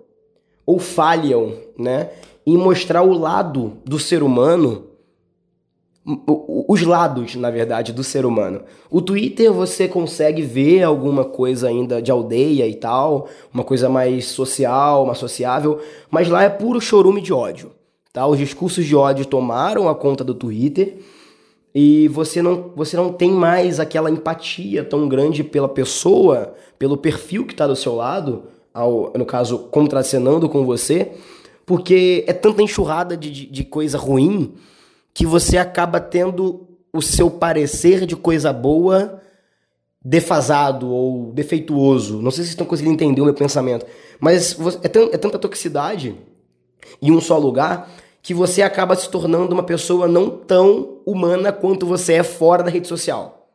ou 0.66 0.78
falham, 0.78 1.54
né, 1.78 2.10
em 2.46 2.58
mostrar 2.58 3.04
o 3.04 3.14
lado 3.14 3.78
do 3.86 4.00
ser 4.00 4.24
humano, 4.24 4.86
os 6.68 6.82
lados, 6.82 7.36
na 7.36 7.52
verdade, 7.52 7.94
do 7.94 8.04
ser 8.04 8.26
humano. 8.26 8.62
O 8.90 9.02
Twitter 9.02 9.54
você 9.54 9.88
consegue 9.88 10.42
ver 10.42 10.84
alguma 10.84 11.24
coisa 11.24 11.68
ainda 11.68 12.02
de 12.02 12.10
aldeia 12.10 12.68
e 12.68 12.74
tal, 12.74 13.28
uma 13.54 13.64
coisa 13.64 13.90
mais 13.90 14.26
social, 14.26 15.06
mais 15.06 15.18
sociável, 15.18 15.80
mas 16.10 16.28
lá 16.28 16.44
é 16.44 16.50
puro 16.50 16.82
chorume 16.82 17.22
de 17.22 17.32
ódio. 17.32 17.72
Tá? 18.12 18.26
Os 18.26 18.40
discursos 18.40 18.86
de 18.86 18.96
ódio 18.96 19.26
tomaram 19.26 19.88
a 19.88 19.94
conta 19.94 20.24
do 20.24 20.34
Twitter 20.34 20.98
e 21.74 22.08
você 22.08 22.42
não, 22.42 22.72
você 22.76 22.98
não 22.98 23.14
tem 23.14 23.32
mais 23.32 23.80
aquela 23.80 24.10
empatia 24.10 24.84
tão 24.84 25.08
grande 25.08 25.44
pela 25.44 25.70
pessoa, 25.70 26.56
pelo 26.80 26.98
perfil 26.98 27.46
que 27.46 27.54
está 27.54 27.68
do 27.68 27.76
seu 27.76 27.96
lado, 27.96 28.44
ao, 28.74 29.14
no 29.16 29.26
caso, 29.26 29.60
contracenando 29.72 30.50
com 30.50 30.66
você, 30.66 31.12
porque 31.70 32.26
é 32.26 32.34
tanta 32.34 32.64
enxurrada 32.64 33.16
de, 33.16 33.30
de, 33.30 33.46
de 33.46 33.64
coisa 33.64 33.96
ruim 33.96 34.56
que 35.14 35.24
você 35.24 35.56
acaba 35.56 36.00
tendo 36.00 36.68
o 36.92 37.00
seu 37.00 37.30
parecer 37.30 38.08
de 38.08 38.16
coisa 38.16 38.52
boa 38.52 39.22
defasado 40.04 40.90
ou 40.90 41.32
defeituoso. 41.32 42.24
Não 42.24 42.32
sei 42.32 42.38
se 42.38 42.38
vocês 42.38 42.50
estão 42.50 42.66
conseguindo 42.66 42.96
entender 42.96 43.22
o 43.22 43.26
meu 43.26 43.36
pensamento, 43.36 43.86
mas 44.20 44.58
é, 44.84 44.88
é 44.88 45.18
tanta 45.20 45.38
toxicidade 45.38 46.16
em 47.00 47.12
um 47.12 47.22
só 47.22 47.38
lugar 47.38 47.88
que 48.24 48.34
você 48.34 48.64
acaba 48.64 48.96
se 48.96 49.08
tornando 49.08 49.54
uma 49.54 49.62
pessoa 49.62 50.08
não 50.08 50.28
tão 50.28 50.98
humana 51.06 51.52
quanto 51.52 51.86
você 51.86 52.14
é 52.14 52.24
fora 52.24 52.64
da 52.64 52.72
rede 52.72 52.88
social. 52.88 53.48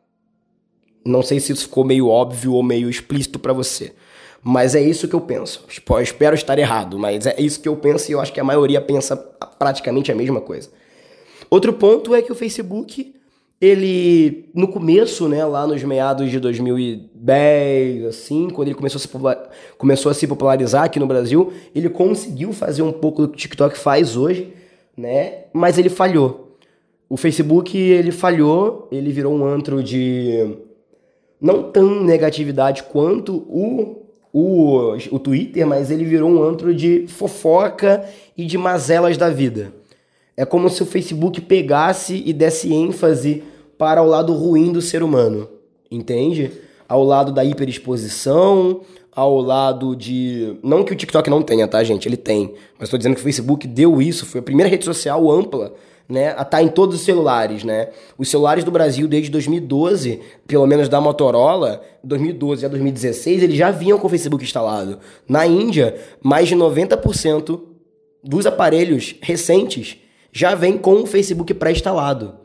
Não 1.04 1.21
sei 1.21 1.40
se 1.40 1.50
isso 1.52 1.62
ficou 1.62 1.85
meio 1.85 2.06
óbvio 2.06 2.52
ou 2.52 2.62
meio 2.62 2.88
explícito 2.88 3.40
para 3.40 3.52
você. 3.52 3.92
Mas 4.46 4.74
é 4.74 4.82
isso 4.82 5.08
que 5.08 5.14
eu 5.14 5.22
penso. 5.22 5.64
Eu 5.88 6.00
espero 6.02 6.34
estar 6.34 6.58
errado, 6.58 6.98
mas 6.98 7.24
é 7.24 7.40
isso 7.40 7.58
que 7.58 7.68
eu 7.68 7.74
penso 7.76 8.10
e 8.10 8.12
eu 8.12 8.20
acho 8.20 8.30
que 8.30 8.38
a 8.38 8.44
maioria 8.44 8.78
pensa 8.78 9.16
praticamente 9.58 10.12
a 10.12 10.14
mesma 10.14 10.38
coisa. 10.38 10.68
Outro 11.48 11.72
ponto 11.72 12.14
é 12.14 12.20
que 12.20 12.30
o 12.30 12.34
Facebook, 12.34 13.14
ele 13.58 14.50
no 14.54 14.68
começo, 14.68 15.30
né, 15.30 15.42
lá 15.46 15.66
nos 15.66 15.82
meados 15.82 16.30
de 16.30 16.38
2010, 16.38 18.04
assim, 18.04 18.50
quando 18.50 18.68
ele 18.68 18.74
começou 18.74 18.98
a 18.98 19.00
se, 19.00 19.08
começou 19.78 20.10
a 20.10 20.14
se 20.14 20.26
popularizar 20.26 20.84
aqui 20.84 21.00
no 21.00 21.06
Brasil, 21.06 21.50
ele 21.74 21.88
conseguiu 21.88 22.52
fazer 22.52 22.82
um 22.82 22.92
pouco 22.92 23.22
do 23.22 23.28
que 23.28 23.34
o 23.34 23.38
TikTok 23.38 23.78
faz 23.78 24.14
hoje, 24.14 24.52
né? 24.94 25.44
Mas 25.54 25.78
ele 25.78 25.88
falhou. 25.88 26.58
O 27.08 27.16
Facebook, 27.16 27.78
ele 27.78 28.12
falhou, 28.12 28.88
ele 28.92 29.10
virou 29.10 29.34
um 29.34 29.46
antro 29.46 29.82
de 29.82 30.54
não 31.40 31.70
tão 31.70 32.04
negatividade 32.04 32.82
quanto 32.82 33.46
o 33.48 34.03
o, 34.36 34.96
o 35.12 35.18
Twitter, 35.20 35.64
mas 35.64 35.92
ele 35.92 36.04
virou 36.04 36.28
um 36.28 36.42
antro 36.42 36.74
de 36.74 37.06
fofoca 37.06 38.04
e 38.36 38.44
de 38.44 38.58
mazelas 38.58 39.16
da 39.16 39.30
vida. 39.30 39.72
É 40.36 40.44
como 40.44 40.68
se 40.68 40.82
o 40.82 40.86
Facebook 40.86 41.40
pegasse 41.40 42.20
e 42.26 42.32
desse 42.32 42.74
ênfase 42.74 43.44
para 43.78 44.02
o 44.02 44.06
lado 44.06 44.32
ruim 44.32 44.72
do 44.72 44.82
ser 44.82 45.04
humano, 45.04 45.48
entende? 45.88 46.50
Ao 46.88 47.04
lado 47.04 47.30
da 47.30 47.44
hiperexposição, 47.44 48.80
ao 49.14 49.40
lado 49.40 49.94
de. 49.94 50.56
Não 50.62 50.83
que 50.83 50.92
o 50.92 50.97
TikTok 50.97 51.28
não 51.30 51.42
tenha, 51.42 51.68
tá, 51.68 51.83
gente? 51.85 52.09
Ele 52.09 52.16
tem. 52.16 52.54
Mas 52.78 52.88
estou 52.88 52.99
dizendo 52.99 53.14
que 53.14 53.21
o 53.21 53.25
Facebook 53.25 53.66
deu 53.66 54.00
isso, 54.00 54.26
foi 54.26 54.40
a 54.40 54.42
primeira 54.42 54.71
rede 54.71 54.85
social 54.85 55.30
ampla 55.30 55.75
né, 56.09 56.28
a 56.28 56.30
estar 56.33 56.44
tá 56.44 56.62
em 56.62 56.68
todos 56.68 56.97
os 56.97 57.00
celulares, 57.02 57.64
né? 57.64 57.88
Os 58.18 58.28
celulares 58.28 58.64
do 58.64 58.71
Brasil 58.71 59.09
desde 59.09 59.30
2012, 59.30 60.21
pelo 60.47 60.66
menos 60.66 60.88
da 60.88 61.00
Motorola, 61.00 61.83
2012 62.02 62.66
a 62.66 62.68
2016, 62.68 63.42
eles 63.42 63.56
já 63.56 63.71
vinham 63.71 63.99
com 63.99 64.06
o 64.06 64.11
Facebook 64.11 64.44
instalado. 64.44 64.99
Na 65.28 65.47
Índia, 65.47 65.97
mais 66.23 66.49
de 66.49 66.56
90% 66.56 67.61
dos 68.23 68.47
aparelhos 68.47 69.14
recentes 69.21 69.97
já 70.33 70.54
vem 70.54 70.76
com 70.76 71.02
o 71.02 71.06
Facebook 71.06 71.54
pré-instalado 71.54 72.43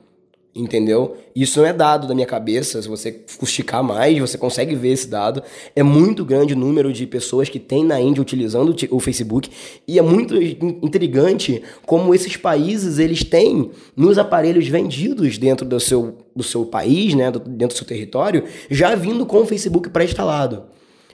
entendeu? 0.53 1.15
Isso 1.35 1.59
não 1.59 1.67
é 1.67 1.73
dado 1.73 2.07
da 2.07 2.15
minha 2.15 2.25
cabeça, 2.25 2.81
se 2.81 2.87
você 2.87 3.23
esticar 3.41 3.83
mais, 3.83 4.17
você 4.17 4.37
consegue 4.37 4.75
ver 4.75 4.89
esse 4.89 5.07
dado. 5.07 5.43
É 5.75 5.83
muito 5.83 6.25
grande 6.25 6.53
o 6.53 6.57
número 6.57 6.91
de 6.91 7.05
pessoas 7.05 7.49
que 7.49 7.59
tem 7.59 7.83
na 7.83 7.99
Índia 8.01 8.21
utilizando 8.21 8.75
o 8.89 8.99
Facebook 8.99 9.49
e 9.87 9.99
é 9.99 10.01
muito 10.01 10.35
intrigante 10.41 11.61
como 11.85 12.13
esses 12.13 12.35
países 12.35 12.99
eles 12.99 13.23
têm 13.23 13.71
nos 13.95 14.17
aparelhos 14.17 14.67
vendidos 14.67 15.37
dentro 15.37 15.65
do 15.65 15.79
seu, 15.79 16.17
do 16.35 16.43
seu 16.43 16.65
país, 16.65 17.13
né, 17.13 17.31
dentro 17.31 17.75
do 17.75 17.77
seu 17.77 17.87
território, 17.87 18.43
já 18.69 18.95
vindo 18.95 19.25
com 19.25 19.41
o 19.41 19.45
Facebook 19.45 19.89
pré-instalado. 19.89 20.63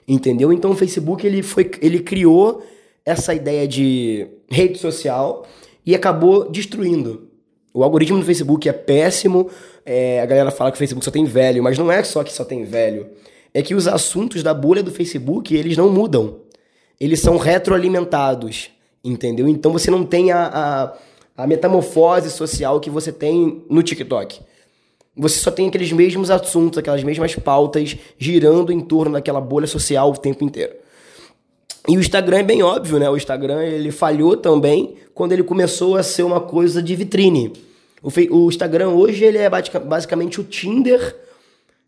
Entendeu? 0.08 0.54
Então 0.54 0.72
o 0.72 0.76
Facebook 0.76 1.26
ele 1.26 1.42
foi 1.42 1.70
ele 1.82 2.00
criou 2.00 2.64
essa 3.04 3.34
ideia 3.34 3.68
de 3.68 4.28
rede 4.50 4.78
social 4.78 5.46
e 5.86 5.96
acabou 5.96 6.50
destruindo 6.50 7.35
o 7.76 7.84
algoritmo 7.84 8.18
do 8.18 8.26
Facebook 8.26 8.70
é 8.70 8.72
péssimo. 8.72 9.50
É, 9.86 10.22
a 10.22 10.26
galera 10.26 10.50
fala 10.50 10.72
que 10.72 10.76
o 10.76 10.80
Facebook 10.80 11.04
só 11.04 11.12
tem 11.12 11.26
velho, 11.26 11.62
mas 11.62 11.78
não 11.78 11.92
é 11.92 12.02
só 12.06 12.24
que 12.24 12.32
só 12.32 12.46
tem 12.46 12.64
velho. 12.64 13.08
É 13.54 13.62
que 13.62 13.76
os 13.76 13.86
assuntos 13.86 14.42
da 14.42 14.54
bolha 14.54 14.82
do 14.82 14.90
Facebook, 14.90 15.54
eles 15.54 15.76
não 15.76 15.90
mudam. 15.90 16.38
Eles 16.98 17.20
são 17.20 17.36
retroalimentados, 17.36 18.70
entendeu? 19.04 19.46
Então 19.50 19.74
você 19.74 19.92
não 19.92 20.06
tem 20.06 20.32
a, 20.32 20.94
a, 21.38 21.44
a 21.44 21.46
metamorfose 21.46 22.32
social 22.32 22.80
que 22.80 22.90
você 22.90 23.12
tem 23.12 23.66
no 23.70 23.84
TikTok. 23.84 24.40
Você 25.18 25.40
só 25.40 25.52
tem 25.52 25.68
aqueles 25.68 25.92
mesmos 25.92 26.32
assuntos, 26.32 26.78
aquelas 26.78 27.04
mesmas 27.04 27.36
pautas 27.36 27.98
girando 28.18 28.72
em 28.72 28.80
torno 28.80 29.14
daquela 29.14 29.42
bolha 29.42 29.68
social 29.68 30.12
o 30.12 30.18
tempo 30.18 30.46
inteiro. 30.46 30.76
E 31.88 31.98
o 31.98 32.00
Instagram 32.00 32.40
é 32.40 32.44
bem 32.44 32.64
óbvio, 32.64 32.98
né? 32.98 33.10
O 33.10 33.18
Instagram 33.18 33.64
ele 33.64 33.92
falhou 33.92 34.36
também 34.36 34.96
quando 35.14 35.34
ele 35.34 35.44
começou 35.44 35.96
a 35.96 36.04
ser 36.04 36.24
uma 36.24 36.42
coisa 36.42 36.82
de 36.82 36.96
vitrine. 36.96 37.54
O, 38.02 38.10
o 38.36 38.50
Instagram 38.50 38.90
hoje 38.90 39.24
ele 39.24 39.38
é 39.38 39.50
basicamente 39.50 40.42
o 40.42 40.44
Tinder 40.44 41.16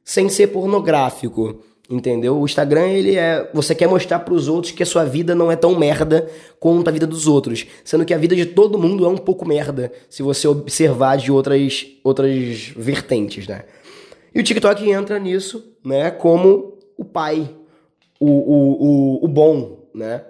sem 0.03 0.29
ser 0.29 0.47
pornográfico, 0.47 1.61
entendeu? 1.89 2.37
O 2.39 2.45
Instagram 2.45 2.87
ele 2.89 3.15
é, 3.15 3.49
você 3.53 3.73
quer 3.73 3.87
mostrar 3.87 4.19
para 4.19 4.33
os 4.33 4.47
outros 4.47 4.71
que 4.71 4.83
a 4.83 4.85
sua 4.85 5.03
vida 5.03 5.33
não 5.33 5.51
é 5.51 5.55
tão 5.55 5.77
merda 5.77 6.29
quanto 6.59 6.87
a 6.87 6.91
vida 6.91 7.07
dos 7.07 7.27
outros, 7.27 7.65
sendo 7.83 8.05
que 8.05 8.13
a 8.13 8.17
vida 8.17 8.35
de 8.35 8.45
todo 8.45 8.77
mundo 8.77 9.03
é 9.05 9.09
um 9.09 9.17
pouco 9.17 9.47
merda, 9.47 9.91
se 10.09 10.23
você 10.23 10.47
observar 10.47 11.17
de 11.17 11.31
outras 11.31 11.87
outras 12.03 12.71
vertentes, 12.75 13.47
né? 13.47 13.65
E 14.33 14.39
o 14.39 14.43
TikTok 14.43 14.89
entra 14.89 15.17
nisso, 15.17 15.73
né, 15.83 16.11
como 16.11 16.77
o 16.95 17.03
pai, 17.03 17.49
o, 18.19 18.27
o, 18.27 19.21
o, 19.21 19.25
o 19.25 19.27
bom, 19.27 19.76
né? 19.97 20.21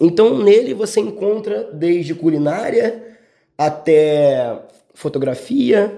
Então 0.00 0.38
nele 0.38 0.72
você 0.72 1.00
encontra 1.00 1.68
desde 1.72 2.14
culinária 2.14 3.04
até 3.58 4.58
fotografia, 4.94 5.94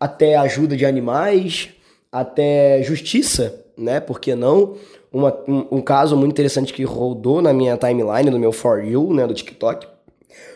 até 0.00 0.34
ajuda 0.36 0.76
de 0.76 0.84
animais, 0.84 1.68
até 2.10 2.82
justiça, 2.82 3.64
né? 3.76 4.00
Por 4.00 4.18
que 4.18 4.34
não? 4.34 4.74
Uma, 5.12 5.36
um, 5.46 5.66
um, 5.76 5.80
caso 5.80 6.16
muito 6.16 6.32
interessante 6.32 6.72
que 6.72 6.82
rodou 6.82 7.40
na 7.40 7.52
minha 7.52 7.76
timeline, 7.76 8.30
no 8.30 8.38
meu 8.38 8.50
For 8.50 8.84
You, 8.84 9.14
né, 9.14 9.28
do 9.28 9.34
TikTok, 9.34 9.86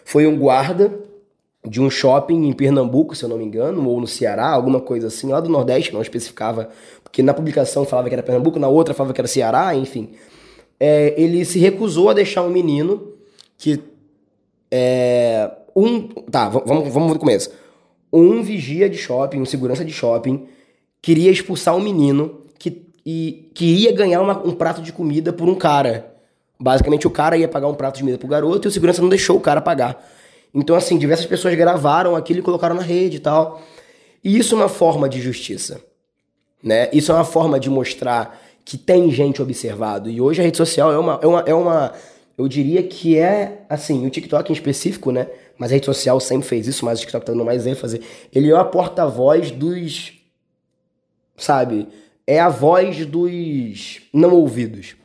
foi 0.04 0.26
um 0.26 0.36
guarda 0.36 0.92
de 1.64 1.80
um 1.80 1.88
shopping 1.88 2.48
em 2.48 2.52
Pernambuco, 2.52 3.14
se 3.14 3.24
eu 3.24 3.28
não 3.28 3.38
me 3.38 3.44
engano, 3.44 3.88
ou 3.88 4.00
no 4.00 4.06
Ceará, 4.06 4.48
alguma 4.48 4.80
coisa 4.80 5.06
assim, 5.06 5.28
lá 5.28 5.38
do 5.38 5.48
Nordeste, 5.48 5.94
não 5.94 6.02
especificava, 6.02 6.70
porque 7.04 7.22
na 7.22 7.32
publicação 7.32 7.84
falava 7.84 8.08
que 8.08 8.14
era 8.16 8.22
Pernambuco, 8.22 8.58
na 8.58 8.66
outra 8.66 8.94
falava 8.94 9.14
que 9.14 9.20
era 9.20 9.28
Ceará, 9.28 9.76
enfim 9.76 10.10
é, 10.78 11.14
ele 11.20 11.44
se 11.44 11.58
recusou 11.58 12.10
a 12.10 12.14
deixar 12.14 12.42
um 12.42 12.50
menino 12.50 13.12
que. 13.56 13.80
É, 14.70 15.50
um, 15.74 16.08
tá, 16.08 16.48
vamos, 16.48 16.92
vamos 16.92 17.12
do 17.12 17.18
começo. 17.18 17.50
Um 18.12 18.42
vigia 18.42 18.88
de 18.88 18.96
shopping, 18.96 19.40
um 19.40 19.46
segurança 19.46 19.84
de 19.84 19.92
shopping, 19.92 20.46
queria 21.00 21.30
expulsar 21.30 21.76
um 21.76 21.80
menino 21.80 22.40
que 22.58 22.86
e 23.10 23.50
que 23.54 23.64
ia 23.64 23.92
ganhar 23.92 24.20
uma, 24.20 24.38
um 24.46 24.52
prato 24.52 24.82
de 24.82 24.92
comida 24.92 25.32
por 25.32 25.48
um 25.48 25.54
cara. 25.54 26.14
Basicamente, 26.60 27.06
o 27.06 27.10
cara 27.10 27.36
ia 27.36 27.48
pagar 27.48 27.68
um 27.68 27.74
prato 27.74 27.94
de 27.94 28.00
comida 28.00 28.18
pro 28.18 28.28
garoto 28.28 28.66
e 28.66 28.68
o 28.68 28.70
segurança 28.70 29.00
não 29.00 29.08
deixou 29.08 29.36
o 29.36 29.40
cara 29.40 29.60
pagar. 29.60 30.04
Então, 30.52 30.76
assim, 30.76 30.98
diversas 30.98 31.24
pessoas 31.24 31.54
gravaram 31.54 32.16
aquilo 32.16 32.40
e 32.40 32.42
colocaram 32.42 32.74
na 32.74 32.82
rede 32.82 33.16
e 33.16 33.20
tal. 33.20 33.62
E 34.22 34.36
isso 34.36 34.54
é 34.54 34.58
uma 34.58 34.68
forma 34.68 35.08
de 35.08 35.20
justiça. 35.20 35.80
Né? 36.62 36.90
Isso 36.92 37.12
é 37.12 37.14
uma 37.14 37.24
forma 37.24 37.58
de 37.58 37.70
mostrar 37.70 38.38
que 38.68 38.76
tem 38.76 39.10
gente 39.10 39.40
observado. 39.40 40.10
E 40.10 40.20
hoje 40.20 40.42
a 40.42 40.44
rede 40.44 40.58
social 40.58 40.92
é 40.92 40.98
uma, 40.98 41.18
é 41.22 41.26
uma, 41.26 41.40
é 41.46 41.54
uma 41.54 41.94
eu 42.36 42.46
diria 42.46 42.82
que 42.82 43.16
é, 43.16 43.64
assim, 43.66 44.06
o 44.06 44.10
TikTok 44.10 44.50
em 44.50 44.52
específico, 44.52 45.10
né? 45.10 45.26
Mas 45.56 45.70
a 45.70 45.74
rede 45.74 45.86
social 45.86 46.20
sempre 46.20 46.46
fez 46.46 46.66
isso, 46.66 46.84
mas 46.84 46.98
o 46.98 47.00
TikTok 47.00 47.24
tá 47.24 47.32
dando 47.32 47.46
mais 47.46 47.66
ênfase. 47.66 48.02
Ele 48.30 48.50
é 48.50 48.54
a 48.54 48.62
porta-voz 48.62 49.50
dos. 49.50 50.12
Sabe? 51.34 51.88
É 52.26 52.38
a 52.38 52.50
voz 52.50 53.06
dos 53.06 54.02
não 54.12 54.34
ouvidos. 54.34 54.96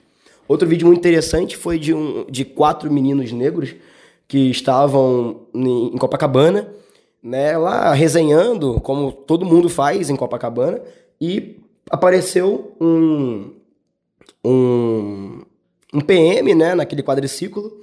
Outro 0.45 0.67
vídeo 0.67 0.85
muito 0.85 0.99
interessante 0.99 1.55
foi 1.55 1.79
de, 1.79 1.93
um, 1.93 2.25
de 2.29 2.43
quatro 2.43 2.91
meninos 2.91 3.31
negros 3.31 3.73
que 4.27 4.51
estavam 4.51 5.43
em 5.55 5.97
Copacabana, 5.97 6.67
né, 7.23 7.57
lá 7.57 7.93
resenhando, 7.93 8.81
como 8.81 9.09
todo 9.09 9.45
mundo 9.45 9.69
faz 9.69 10.09
em 10.09 10.17
Copacabana, 10.17 10.81
e 11.21 11.62
apareceu 11.89 12.75
um, 12.79 13.51
um, 14.43 15.41
um 15.93 16.01
PM, 16.01 16.55
né, 16.55 16.75
naquele 16.75 17.03
quadriciclo, 17.03 17.79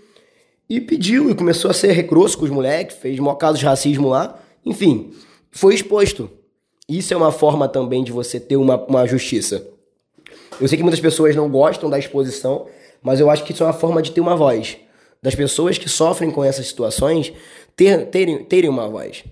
e 0.69 0.81
pediu, 0.81 1.31
e 1.31 1.35
começou 1.35 1.71
a 1.71 1.75
ser 1.75 1.93
recrosso 1.93 2.39
com 2.39 2.45
os 2.45 2.51
moleques, 2.51 2.97
fez 2.97 3.19
maior 3.19 3.35
caso 3.35 3.59
de 3.59 3.65
racismo 3.65 4.09
lá, 4.09 4.39
enfim, 4.65 5.13
foi 5.51 5.75
exposto. 5.75 6.31
Isso 6.89 7.13
é 7.15 7.17
uma 7.17 7.33
forma 7.33 7.69
também 7.69 8.05
de 8.05 8.13
você 8.13 8.39
ter 8.39 8.57
uma, 8.57 8.77
uma 8.85 9.07
justiça. 9.07 9.67
Eu 10.61 10.69
sei 10.69 10.77
que 10.77 10.83
muitas 10.83 11.01
pessoas 11.01 11.35
não 11.35 11.49
gostam 11.49 11.89
da 11.89 11.99
exposição, 11.99 12.67
mas 13.03 13.19
eu 13.19 13.31
acho 13.31 13.45
que 13.45 13.53
isso 13.53 13.63
é 13.63 13.67
uma 13.67 13.73
forma 13.73 14.03
de 14.03 14.13
ter 14.13 14.21
uma 14.21 14.37
voz. 14.37 14.77
Das 15.23 15.35
pessoas 15.35 15.79
que 15.79 15.89
sofrem 15.89 16.31
com 16.31 16.45
essas 16.45 16.67
situações 16.67 17.33
ter, 17.75 18.07
terem, 18.07 18.45
terem 18.45 18.69
uma 18.71 18.89
voz. 18.89 19.25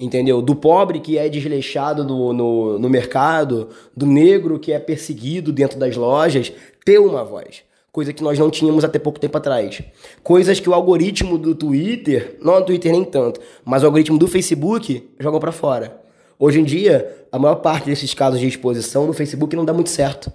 Entendeu? 0.00 0.40
Do 0.40 0.54
pobre 0.54 1.00
que 1.00 1.18
é 1.18 1.28
desleixado 1.28 2.04
no, 2.04 2.32
no, 2.32 2.78
no 2.78 2.88
mercado, 2.88 3.68
do 3.96 4.06
negro 4.06 4.58
que 4.58 4.72
é 4.72 4.78
perseguido 4.78 5.52
dentro 5.52 5.78
das 5.78 5.96
lojas, 5.96 6.52
ter 6.84 6.98
uma 6.98 7.24
voz 7.24 7.66
coisa 7.90 8.12
que 8.12 8.22
nós 8.22 8.38
não 8.38 8.48
tínhamos 8.48 8.84
até 8.84 8.96
pouco 8.96 9.18
tempo 9.18 9.36
atrás. 9.38 9.82
Coisas 10.22 10.60
que 10.60 10.70
o 10.70 10.74
algoritmo 10.74 11.36
do 11.36 11.52
Twitter, 11.52 12.36
não 12.40 12.60
do 12.60 12.66
Twitter 12.66 12.92
nem 12.92 13.02
tanto, 13.02 13.40
mas 13.64 13.82
o 13.82 13.86
algoritmo 13.86 14.16
do 14.16 14.28
Facebook 14.28 15.10
jogam 15.18 15.40
para 15.40 15.50
fora. 15.50 16.00
Hoje 16.38 16.60
em 16.60 16.64
dia, 16.64 17.26
a 17.32 17.38
maior 17.40 17.56
parte 17.56 17.86
desses 17.86 18.14
casos 18.14 18.38
de 18.38 18.46
exposição 18.46 19.04
no 19.04 19.12
Facebook 19.12 19.56
não 19.56 19.64
dá 19.64 19.72
muito 19.72 19.90
certo 19.90 20.30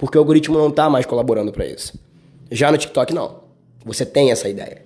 porque 0.00 0.16
o 0.16 0.20
algoritmo 0.20 0.56
não 0.56 0.68
está 0.68 0.88
mais 0.88 1.04
colaborando 1.04 1.52
para 1.52 1.66
isso. 1.66 1.92
Já 2.50 2.72
no 2.72 2.78
TikTok, 2.78 3.12
não. 3.12 3.40
Você 3.84 4.06
tem 4.06 4.30
essa 4.30 4.48
ideia. 4.48 4.82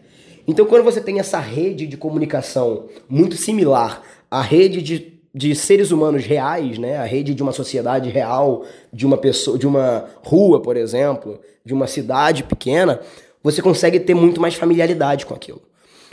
Então, 0.47 0.67
quando 0.67 0.85
você 0.85 1.01
tem 1.01 1.19
essa 1.19 1.39
rede 1.39 1.87
de 1.87 1.97
comunicação 1.97 2.87
muito 3.09 3.37
similar 3.37 4.03
à 4.31 4.43
rede 4.43 4.83
de, 4.83 5.21
de 5.35 5.55
seres 5.55 5.91
humanos 5.91 6.25
reais, 6.25 6.79
né? 6.79 6.97
a 6.97 7.05
rede 7.05 7.35
de 7.35 7.43
uma 7.43 7.53
sociedade 7.53 8.11
real, 8.11 8.65
de 8.93 9.07
uma 9.07 9.17
pessoa, 9.17 9.59
de 9.59 9.67
uma 9.67 10.07
rua, 10.23 10.61
por 10.61 10.77
exemplo, 10.77 11.41
de 11.65 11.73
uma 11.73 11.87
cidade 11.87 12.45
pequena, 12.45 13.01
você 13.43 13.63
consegue 13.63 13.99
ter 14.01 14.15
muito 14.15 14.41
mais 14.41 14.55
familiaridade 14.55 15.25
com 15.25 15.35
aquilo. 15.35 15.63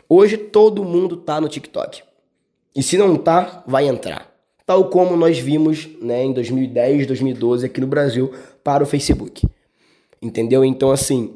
Hoje 0.07 0.37
todo 0.37 0.83
mundo 0.83 1.15
está 1.15 1.41
no 1.41 1.49
TikTok. 1.49 2.03
E 2.75 2.81
se 2.81 2.97
não 2.97 3.15
tá, 3.15 3.63
vai 3.67 3.87
entrar 3.87 4.31
tal 4.71 4.85
como 4.85 5.17
nós 5.17 5.37
vimos 5.37 5.89
né, 6.01 6.23
em 6.23 6.31
2010, 6.31 7.05
2012 7.05 7.65
aqui 7.65 7.81
no 7.81 7.87
Brasil 7.87 8.31
para 8.63 8.81
o 8.81 8.85
Facebook. 8.85 9.45
Entendeu? 10.21 10.63
Então, 10.63 10.91
assim, 10.91 11.33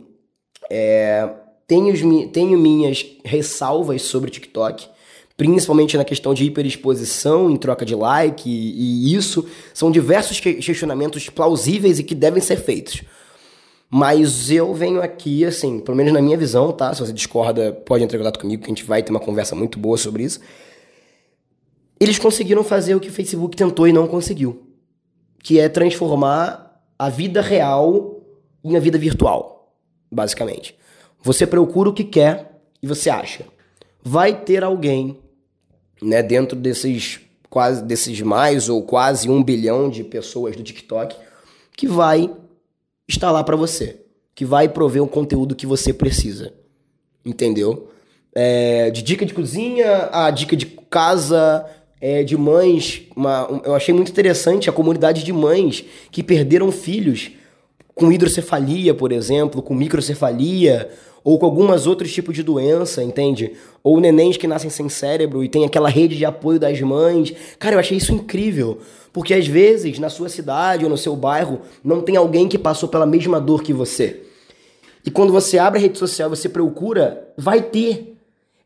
é, 0.70 1.30
tenho, 1.68 2.30
tenho 2.30 2.58
minhas 2.58 3.06
ressalvas 3.24 4.02
sobre 4.04 4.30
o 4.30 4.32
TikTok, 4.32 4.88
principalmente 5.38 5.98
na 5.98 6.06
questão 6.06 6.34
de 6.34 6.46
hiperexposição 6.46 7.50
em 7.50 7.58
troca 7.58 7.86
de 7.86 7.96
like, 7.96 8.50
e, 8.50 9.12
e 9.12 9.16
isso 9.16 9.46
são 9.74 9.92
diversos 9.92 10.40
questionamentos 10.40 11.30
plausíveis 11.30 12.00
e 12.00 12.04
que 12.04 12.16
devem 12.16 12.42
ser 12.42 12.58
feitos. 12.58 13.04
Mas 13.90 14.50
eu 14.50 14.74
venho 14.74 15.02
aqui, 15.02 15.46
assim, 15.46 15.80
pelo 15.80 15.96
menos 15.96 16.12
na 16.12 16.22
minha 16.22 16.38
visão, 16.38 16.72
tá? 16.72 16.94
Se 16.94 17.02
você 17.02 17.14
discorda, 17.14 17.72
pode 17.72 18.04
entrar 18.04 18.18
em 18.18 18.22
contato 18.22 18.40
comigo, 18.40 18.64
que 18.64 18.68
a 18.68 18.74
gente 18.74 18.84
vai 18.84 19.04
ter 19.04 19.12
uma 19.12 19.20
conversa 19.20 19.56
muito 19.56 19.78
boa 19.78 19.98
sobre 19.98 20.24
isso 20.24 20.40
eles 22.00 22.20
conseguiram 22.20 22.64
fazer 22.64 22.96
o 22.96 23.00
que 23.00 23.10
o 23.10 23.12
Facebook 23.12 23.56
tentou 23.56 23.88
e 23.88 23.94
não 23.94 24.08
conseguiu, 24.08 24.68
que 25.42 25.60
é 25.60 25.70
transformar 25.70 26.82
a 26.98 27.10
vida 27.10 27.42
real 27.42 28.22
em 28.64 28.76
a 28.76 28.80
vida 28.80 28.98
virtual, 28.98 29.74
basicamente. 30.12 30.78
Você 31.26 31.48
procura 31.48 31.90
o 31.90 31.94
que 31.94 32.04
quer 32.04 32.62
e 32.84 32.86
você 32.86 33.10
acha. 33.10 33.46
Vai 34.04 34.44
ter 34.44 34.64
alguém, 34.64 35.18
né, 36.00 36.22
dentro 36.22 36.56
desses 36.56 37.20
quase 37.50 37.84
desses 37.84 38.22
mais 38.22 38.70
ou 38.70 38.84
quase 38.84 39.28
um 39.28 39.44
bilhão 39.44 39.90
de 39.90 40.04
pessoas 40.04 40.56
do 40.56 40.62
TikTok 40.62 41.16
que 41.76 41.88
vai 41.88 42.30
estar 43.08 43.32
lá 43.32 43.44
para 43.44 43.56
você, 43.56 44.02
que 44.36 44.46
vai 44.46 44.70
prover 44.70 45.02
o 45.02 45.08
conteúdo 45.08 45.56
que 45.56 45.66
você 45.66 45.92
precisa, 45.92 46.54
entendeu? 47.26 47.90
É, 48.36 48.92
de 48.92 49.02
dica 49.02 49.26
de 49.26 49.34
cozinha 49.34 50.10
a 50.12 50.30
dica 50.30 50.56
de 50.56 50.68
casa, 50.68 51.66
é, 52.00 52.22
de 52.22 52.38
mães. 52.38 53.02
Uma, 53.16 53.64
eu 53.66 53.74
achei 53.74 53.96
muito 53.96 54.12
interessante 54.12 54.70
a 54.70 54.74
comunidade 54.74 55.24
de 55.24 55.34
mães 55.34 55.84
que 56.12 56.22
perderam 56.22 56.72
filhos 56.72 57.32
com 57.96 58.12
hidrocefalia, 58.12 58.94
por 58.94 59.12
exemplo, 59.12 59.64
com 59.64 59.74
microcefalia, 59.74 60.92
ou 61.26 61.40
com 61.40 61.48
algumas 61.48 61.88
outros 61.88 62.14
tipos 62.14 62.36
de 62.36 62.44
doença, 62.44 63.04
entende? 63.04 63.54
Ou 63.84 64.00
nenéns 64.00 64.38
que 64.38 64.46
nascem 64.46 64.70
sem 64.70 64.88
cérebro 64.88 65.44
e 65.44 65.50
tem 65.50 65.66
aquela 65.66 65.90
rede 65.90 66.16
de 66.16 66.24
apoio 66.24 66.60
das 66.60 66.80
mães. 66.80 67.34
Cara, 67.58 67.76
eu 67.76 67.80
achei 67.80 67.98
isso 67.98 68.14
incrível. 68.14 68.78
Porque 69.12 69.34
às 69.34 69.48
vezes, 69.48 69.98
na 69.98 70.08
sua 70.08 70.30
cidade 70.30 70.84
ou 70.84 70.90
no 70.90 70.98
seu 70.98 71.16
bairro, 71.16 71.62
não 71.84 72.02
tem 72.02 72.16
alguém 72.16 72.48
que 72.48 72.60
passou 72.60 72.88
pela 72.88 73.08
mesma 73.08 73.42
dor 73.42 73.64
que 73.64 73.74
você. 73.74 74.22
E 75.04 75.10
quando 75.10 75.34
você 75.34 75.58
abre 75.58 75.80
a 75.80 75.82
rede 75.82 75.98
social, 75.98 76.30
você 76.30 76.48
procura, 76.48 77.28
vai 77.36 77.60
ter 77.60 78.16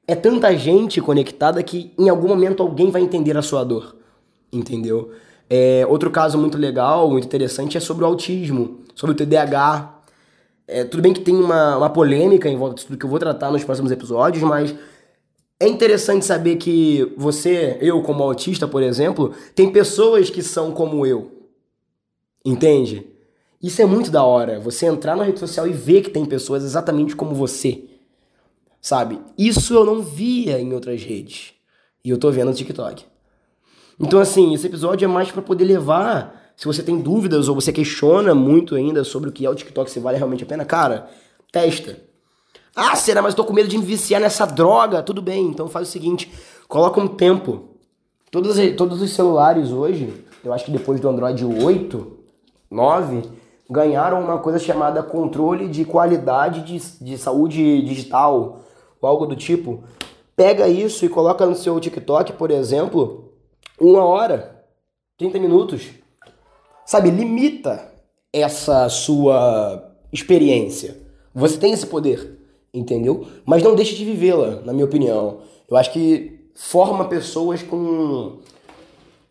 é 0.06 0.16
tanta 0.16 0.54
gente 0.58 1.00
conectada 1.00 1.64
que 1.64 1.94
em 1.98 2.10
algum 2.10 2.28
momento 2.28 2.62
alguém 2.62 2.92
vai 2.92 3.02
entender 3.02 3.38
a 3.38 3.42
sua 3.42 3.64
dor. 3.64 3.96
Entendeu? 4.52 5.12
É, 5.50 5.86
outro 5.88 6.12
caso 6.12 6.38
muito 6.38 6.58
legal, 6.58 7.10
muito 7.10 7.26
interessante, 7.26 7.78
é 7.78 7.80
sobre 7.80 8.04
o 8.04 8.08
autismo, 8.08 8.80
sobre 8.96 9.14
o 9.14 9.16
TDAH. 9.16 9.99
É, 10.70 10.84
tudo 10.84 11.02
bem 11.02 11.14
que 11.14 11.22
tem 11.22 11.36
uma, 11.36 11.78
uma 11.78 11.90
polêmica 11.90 12.48
em 12.48 12.56
volta 12.56 12.76
disso 12.76 12.98
que 12.98 13.06
eu 13.06 13.10
vou 13.10 13.20
tratar 13.20 13.52
nos 13.52 13.64
próximos 13.64 13.92
episódios, 13.92 14.44
mas 14.44 14.76
é 15.60 15.68
interessante 15.68 16.26
saber 16.26 16.58
que 16.58 17.14
você, 17.18 17.78
eu 17.82 18.02
como 18.04 18.24
autista, 18.24 18.68
por 18.68 18.84
exemplo, 18.84 19.34
tem 19.56 19.72
pessoas 19.72 20.30
que 20.30 20.42
são 20.42 20.72
como 20.72 21.06
eu. 21.06 21.50
Entende? 22.46 23.06
Isso 23.62 23.82
é 23.82 23.86
muito 23.86 24.10
da 24.10 24.24
hora. 24.24 24.60
Você 24.60 24.86
entrar 24.86 25.16
na 25.18 25.24
rede 25.24 25.40
social 25.40 25.68
e 25.68 25.74
ver 25.74 26.02
que 26.02 26.10
tem 26.10 26.24
pessoas 26.24 26.64
exatamente 26.64 27.16
como 27.16 27.36
você 27.36 27.90
sabe? 28.82 29.20
Isso 29.38 29.74
eu 29.74 29.86
não 29.86 30.02
via 30.02 30.60
em 30.60 30.74
outras 30.74 31.04
redes. 31.04 31.54
E 32.04 32.10
eu 32.10 32.18
tô 32.18 32.32
vendo 32.32 32.50
no 32.50 32.54
TikTok. 32.54 33.06
Então, 34.00 34.20
assim, 34.20 34.54
esse 34.54 34.68
episódio 34.68 35.06
é 35.06 35.08
mais 35.08 35.32
para 35.32 35.42
poder 35.42 35.66
levar. 35.66 36.39
Se 36.60 36.66
você 36.66 36.84
tem 36.84 37.00
dúvidas 37.00 37.48
ou 37.48 37.56
você 37.56 37.72
questiona 37.72 38.36
muito 38.36 38.76
ainda 38.76 39.06
sobre 39.06 39.30
o 39.30 39.32
que 39.32 39.46
é 39.46 39.50
o 39.50 39.56
TikTok, 39.56 39.90
se 39.90 39.98
vale 39.98 40.18
realmente 40.18 40.44
a 40.44 40.46
pena, 40.46 40.66
cara, 40.66 41.08
testa. 41.54 41.98
Ah, 42.76 42.98
será? 42.98 43.22
Mas 43.22 43.32
eu 43.32 43.38
tô 43.38 43.46
com 43.46 43.54
medo 43.54 43.70
de 43.70 43.78
me 43.78 43.86
viciar 43.86 44.20
nessa 44.20 44.46
droga. 44.46 45.02
Tudo 45.02 45.22
bem, 45.22 45.46
então 45.46 45.70
faz 45.70 45.88
o 45.88 45.92
seguinte: 45.92 46.30
coloca 46.68 47.00
um 47.00 47.08
tempo. 47.08 47.70
Todos, 48.30 48.58
todos 48.76 49.02
os 49.02 49.14
celulares 49.14 49.72
hoje, 49.72 50.14
eu 50.44 50.52
acho 50.52 50.66
que 50.66 50.72
depois 50.72 51.00
do 51.00 51.08
Android 51.08 51.46
8, 51.46 52.18
9, 52.70 53.22
ganharam 53.70 54.22
uma 54.22 54.40
coisa 54.40 54.60
chamada 54.60 55.02
controle 55.02 55.70
de 55.70 55.86
qualidade 55.86 56.64
de, 56.64 56.78
de 57.02 57.18
saúde 57.18 57.82
digital 57.84 58.66
ou 59.02 59.08
algo 59.08 59.26
do 59.26 59.36
tipo, 59.38 59.86
pega 60.36 60.68
isso 60.68 61.06
e 61.06 61.10
coloca 61.10 61.46
no 61.46 61.56
seu 61.56 61.80
TikTok, 61.80 62.34
por 62.34 62.52
exemplo, 62.52 63.32
uma 63.80 64.04
hora, 64.04 64.66
30 65.18 65.40
minutos. 65.40 65.99
Sabe, 66.90 67.12
limita 67.12 67.88
essa 68.34 68.90
sua 68.90 69.92
experiência. 70.12 70.98
Você 71.36 71.56
tem 71.56 71.72
esse 71.72 71.86
poder, 71.86 72.40
entendeu? 72.74 73.28
Mas 73.46 73.62
não 73.62 73.76
deixe 73.76 73.94
de 73.94 74.04
vivê-la, 74.04 74.62
na 74.66 74.74
minha 74.74 74.86
opinião. 74.86 75.38
Eu 75.70 75.78
acho 75.78 75.94
que 75.94 76.50
forma 76.56 77.06
pessoas 77.06 77.62
com 77.62 78.38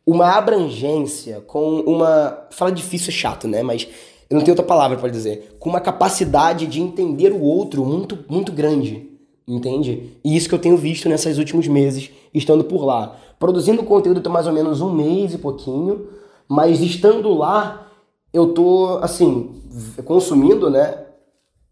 uma 0.07 0.37
abrangência, 0.37 1.41
com 1.49 1.81
uma. 1.81 2.47
Fala 2.53 2.71
difícil, 2.71 3.09
é 3.09 3.13
chato, 3.13 3.49
né? 3.49 3.61
Mas 3.61 3.89
eu 4.31 4.37
não 4.37 4.45
tenho 4.45 4.53
outra 4.53 4.65
palavra 4.65 4.97
para 4.97 5.09
dizer. 5.09 5.57
Com 5.59 5.69
uma 5.69 5.81
capacidade 5.81 6.65
de 6.65 6.81
entender 6.81 7.33
o 7.33 7.43
outro 7.43 7.85
muito, 7.85 8.25
muito 8.29 8.53
grande. 8.53 9.11
Entende? 9.49 10.13
E 10.25 10.37
isso 10.37 10.49
que 10.49 10.55
eu 10.55 10.61
tenho 10.61 10.77
visto 10.77 11.09
nesses 11.09 11.39
últimos 11.39 11.67
meses, 11.67 12.09
estando 12.33 12.63
por 12.63 12.85
lá. 12.85 13.17
Produzindo 13.37 13.83
conteúdo 13.83 14.21
tem 14.21 14.31
mais 14.31 14.47
ou 14.47 14.53
menos 14.53 14.81
um 14.81 14.93
mês 14.93 15.35
e 15.35 15.39
pouquinho, 15.39 16.07
mas 16.49 16.81
estando 16.81 17.33
lá, 17.35 17.87
eu 18.33 18.55
tô, 18.55 18.99
assim, 19.03 19.63
consumindo, 20.05 20.71
né? 20.71 21.05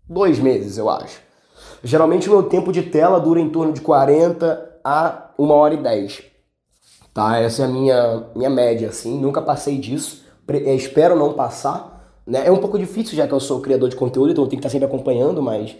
Dois 0.08 0.38
meses, 0.38 0.76
eu 0.78 0.90
acho. 0.90 1.20
Geralmente 1.82 2.28
o 2.28 2.32
meu 2.32 2.42
tempo 2.44 2.72
de 2.72 2.82
tela 2.82 3.20
dura 3.20 3.40
em 3.40 3.48
torno 3.48 3.72
de 3.72 3.80
40 3.80 4.78
a 4.84 5.30
1 5.38 5.50
hora 5.50 5.74
e 5.74 5.82
10. 5.82 6.22
Tá? 7.12 7.38
Essa 7.38 7.62
é 7.62 7.64
a 7.64 7.68
minha, 7.68 8.26
minha 8.34 8.50
média, 8.50 8.88
assim. 8.88 9.18
Nunca 9.18 9.40
passei 9.40 9.78
disso. 9.78 10.24
Pre 10.46 10.58
espero 10.74 11.16
não 11.16 11.32
passar. 11.32 12.14
Né? 12.26 12.46
É 12.46 12.52
um 12.52 12.58
pouco 12.58 12.78
difícil, 12.78 13.16
já 13.16 13.26
que 13.26 13.32
eu 13.32 13.40
sou 13.40 13.60
criador 13.60 13.88
de 13.88 13.96
conteúdo, 13.96 14.32
então 14.32 14.44
eu 14.44 14.48
tenho 14.48 14.60
que 14.60 14.66
estar 14.66 14.72
sempre 14.72 14.86
acompanhando, 14.86 15.42
mas 15.42 15.76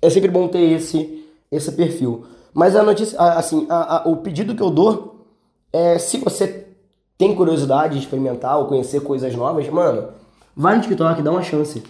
é 0.00 0.10
sempre 0.10 0.30
bom 0.30 0.46
ter 0.46 0.60
esse, 0.60 1.26
esse 1.50 1.72
perfil. 1.72 2.24
Mas 2.52 2.76
a 2.76 2.82
notícia, 2.82 3.18
assim, 3.18 3.66
a, 3.68 3.98
a, 3.98 4.08
o 4.08 4.16
pedido 4.18 4.54
que 4.54 4.62
eu 4.62 4.70
dou 4.70 5.26
é 5.72 5.98
se 5.98 6.18
você 6.18 6.65
tem 7.18 7.34
curiosidade 7.34 7.94
de 7.94 8.00
experimentar 8.00 8.58
ou 8.58 8.66
conhecer 8.66 9.00
coisas 9.00 9.34
novas, 9.34 9.68
mano, 9.68 10.08
vai 10.54 10.76
no 10.76 10.82
TikTok, 10.82 11.22
dá 11.22 11.30
uma 11.30 11.42
chance. 11.42 11.82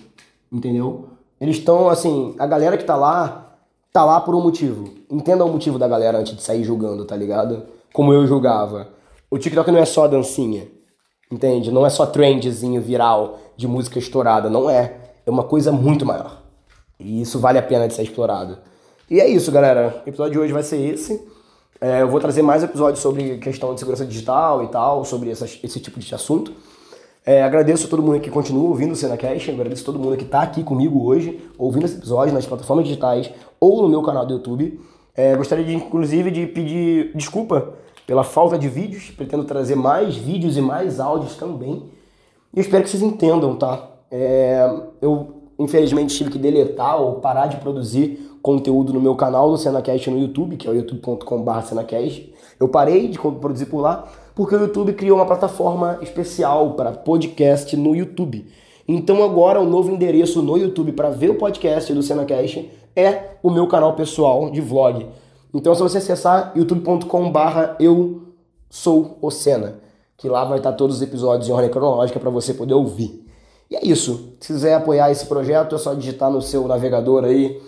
Entendeu? 0.50 1.08
Eles 1.40 1.56
estão, 1.56 1.88
assim, 1.88 2.34
a 2.38 2.46
galera 2.46 2.76
que 2.76 2.84
tá 2.84 2.96
lá, 2.96 3.56
tá 3.92 4.04
lá 4.04 4.20
por 4.20 4.34
um 4.34 4.40
motivo. 4.40 4.94
Entenda 5.10 5.44
o 5.44 5.52
motivo 5.52 5.78
da 5.78 5.88
galera 5.88 6.18
antes 6.18 6.34
de 6.36 6.42
sair 6.42 6.64
julgando, 6.64 7.04
tá 7.04 7.16
ligado? 7.16 7.64
Como 7.92 8.12
eu 8.12 8.26
julgava. 8.26 8.88
O 9.30 9.38
TikTok 9.38 9.70
não 9.70 9.78
é 9.78 9.84
só 9.84 10.06
dancinha. 10.06 10.68
Entende? 11.30 11.72
Não 11.72 11.84
é 11.84 11.90
só 11.90 12.06
trendzinho 12.06 12.80
viral 12.80 13.38
de 13.56 13.66
música 13.66 13.98
estourada. 13.98 14.48
Não 14.48 14.70
é. 14.70 14.96
É 15.26 15.30
uma 15.30 15.42
coisa 15.42 15.72
muito 15.72 16.06
maior. 16.06 16.40
E 17.00 17.20
isso 17.20 17.40
vale 17.40 17.58
a 17.58 17.62
pena 17.62 17.88
de 17.88 17.94
ser 17.94 18.02
explorado. 18.02 18.58
E 19.10 19.20
é 19.20 19.28
isso, 19.28 19.50
galera. 19.50 20.02
O 20.06 20.08
episódio 20.08 20.34
de 20.34 20.38
hoje 20.38 20.52
vai 20.52 20.62
ser 20.62 20.78
esse. 20.78 21.26
É, 21.86 22.02
eu 22.02 22.08
vou 22.08 22.18
trazer 22.18 22.42
mais 22.42 22.64
episódios 22.64 22.98
sobre 22.98 23.38
questão 23.38 23.72
de 23.72 23.78
segurança 23.78 24.04
digital 24.04 24.64
e 24.64 24.66
tal, 24.66 25.04
sobre 25.04 25.30
essa, 25.30 25.44
esse 25.44 25.78
tipo 25.78 26.00
de 26.00 26.12
assunto. 26.12 26.50
É, 27.24 27.44
agradeço 27.44 27.86
a 27.86 27.88
todo 27.88 28.02
mundo 28.02 28.18
que 28.18 28.28
continua 28.28 28.68
ouvindo 28.68 28.90
o 28.90 28.96
Cenacast, 28.96 29.52
agradeço 29.52 29.82
a 29.82 29.86
todo 29.86 29.96
mundo 29.96 30.16
que 30.16 30.24
está 30.24 30.42
aqui 30.42 30.64
comigo 30.64 31.06
hoje, 31.06 31.40
ouvindo 31.56 31.84
esse 31.84 31.96
episódio 31.96 32.34
nas 32.34 32.44
plataformas 32.44 32.86
digitais 32.88 33.30
ou 33.60 33.82
no 33.82 33.88
meu 33.88 34.02
canal 34.02 34.26
do 34.26 34.32
YouTube. 34.32 34.80
É, 35.14 35.36
gostaria 35.36 35.64
de, 35.64 35.76
inclusive, 35.76 36.32
de 36.32 36.48
pedir 36.48 37.12
desculpa 37.14 37.74
pela 38.04 38.24
falta 38.24 38.58
de 38.58 38.68
vídeos, 38.68 39.10
pretendo 39.10 39.44
trazer 39.44 39.76
mais 39.76 40.16
vídeos 40.16 40.56
e 40.56 40.60
mais 40.60 40.98
áudios 40.98 41.36
também. 41.36 41.84
E 42.52 42.58
espero 42.58 42.82
que 42.82 42.90
vocês 42.90 43.02
entendam, 43.02 43.54
tá? 43.54 43.90
É, 44.10 44.68
eu, 45.00 45.34
infelizmente, 45.56 46.16
tive 46.16 46.30
que 46.30 46.38
deletar 46.38 47.00
ou 47.00 47.20
parar 47.20 47.46
de 47.46 47.58
produzir 47.58 48.35
conteúdo 48.46 48.92
no 48.92 49.00
meu 49.00 49.16
canal 49.16 49.50
do 49.50 49.58
Cenacast 49.58 50.08
no 50.08 50.20
YouTube, 50.20 50.56
que 50.56 50.68
é 50.68 50.70
o 50.70 50.74
youtube.com.br 50.74 51.60
Cenacast. 51.62 52.32
Eu 52.60 52.68
parei 52.68 53.08
de 53.08 53.18
produzir 53.18 53.66
por 53.66 53.80
lá 53.80 54.06
porque 54.36 54.54
o 54.54 54.60
YouTube 54.60 54.92
criou 54.92 55.18
uma 55.18 55.26
plataforma 55.26 55.98
especial 56.00 56.74
para 56.74 56.92
podcast 56.92 57.76
no 57.76 57.96
YouTube. 57.96 58.46
Então 58.86 59.24
agora 59.24 59.60
o 59.60 59.68
novo 59.68 59.90
endereço 59.90 60.42
no 60.42 60.56
YouTube 60.56 60.92
para 60.92 61.10
ver 61.10 61.30
o 61.30 61.34
podcast 61.34 61.92
do 61.92 62.04
Cenacast 62.04 62.70
é 62.94 63.30
o 63.42 63.50
meu 63.50 63.66
canal 63.66 63.94
pessoal 63.96 64.48
de 64.48 64.60
vlog. 64.60 65.08
Então 65.52 65.74
se 65.74 65.82
você 65.82 65.98
acessar 65.98 66.52
youtube.com/barra 66.54 67.74
eu 67.80 68.22
sou 68.70 69.18
o 69.20 69.28
Cena, 69.28 69.80
que 70.16 70.28
lá 70.28 70.44
vai 70.44 70.58
estar 70.58 70.72
todos 70.74 70.96
os 70.96 71.02
episódios 71.02 71.48
em 71.48 71.52
ordem 71.52 71.68
cronológica 71.68 72.20
para 72.20 72.30
você 72.30 72.54
poder 72.54 72.74
ouvir. 72.74 73.26
E 73.68 73.74
é 73.74 73.84
isso. 73.84 74.34
Se 74.38 74.52
quiser 74.52 74.74
apoiar 74.74 75.10
esse 75.10 75.26
projeto 75.26 75.74
é 75.74 75.78
só 75.78 75.94
digitar 75.94 76.30
no 76.30 76.40
seu 76.40 76.68
navegador 76.68 77.24
aí 77.24 77.60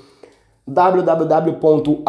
www.apoia.se 0.68 2.04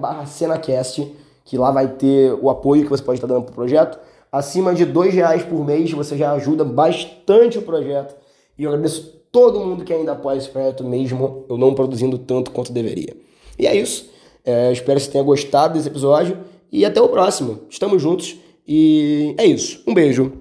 barra 0.00 0.26
Cenacast 0.26 1.14
que 1.44 1.58
lá 1.58 1.70
vai 1.70 1.88
ter 1.88 2.32
o 2.32 2.48
apoio 2.48 2.84
que 2.84 2.88
você 2.88 3.02
pode 3.02 3.18
estar 3.18 3.26
dando 3.26 3.42
para 3.42 3.52
o 3.52 3.54
projeto. 3.54 3.98
Acima 4.32 4.74
de 4.74 4.84
dois 4.84 5.14
reais 5.14 5.42
por 5.44 5.64
mês 5.64 5.92
você 5.92 6.16
já 6.16 6.32
ajuda 6.32 6.64
bastante 6.64 7.58
o 7.58 7.62
projeto. 7.62 8.16
E 8.58 8.64
eu 8.64 8.70
agradeço 8.70 9.22
todo 9.30 9.60
mundo 9.60 9.84
que 9.84 9.92
ainda 9.92 10.12
apoia 10.12 10.38
esse 10.38 10.48
projeto, 10.48 10.82
mesmo 10.82 11.44
eu 11.48 11.58
não 11.58 11.74
produzindo 11.74 12.18
tanto 12.18 12.50
quanto 12.50 12.72
deveria. 12.72 13.14
E 13.58 13.66
é 13.66 13.76
isso. 13.76 14.10
É, 14.44 14.72
espero 14.72 14.98
que 14.98 15.06
você 15.06 15.12
tenha 15.12 15.24
gostado 15.24 15.74
desse 15.74 15.88
episódio. 15.88 16.38
E 16.72 16.84
até 16.84 17.00
o 17.00 17.08
próximo. 17.08 17.60
Estamos 17.70 18.02
juntos. 18.02 18.36
E 18.66 19.34
é 19.38 19.44
isso. 19.44 19.82
Um 19.86 19.94
beijo 19.94 20.32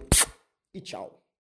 e 0.73 0.81
tchau. 0.81 1.22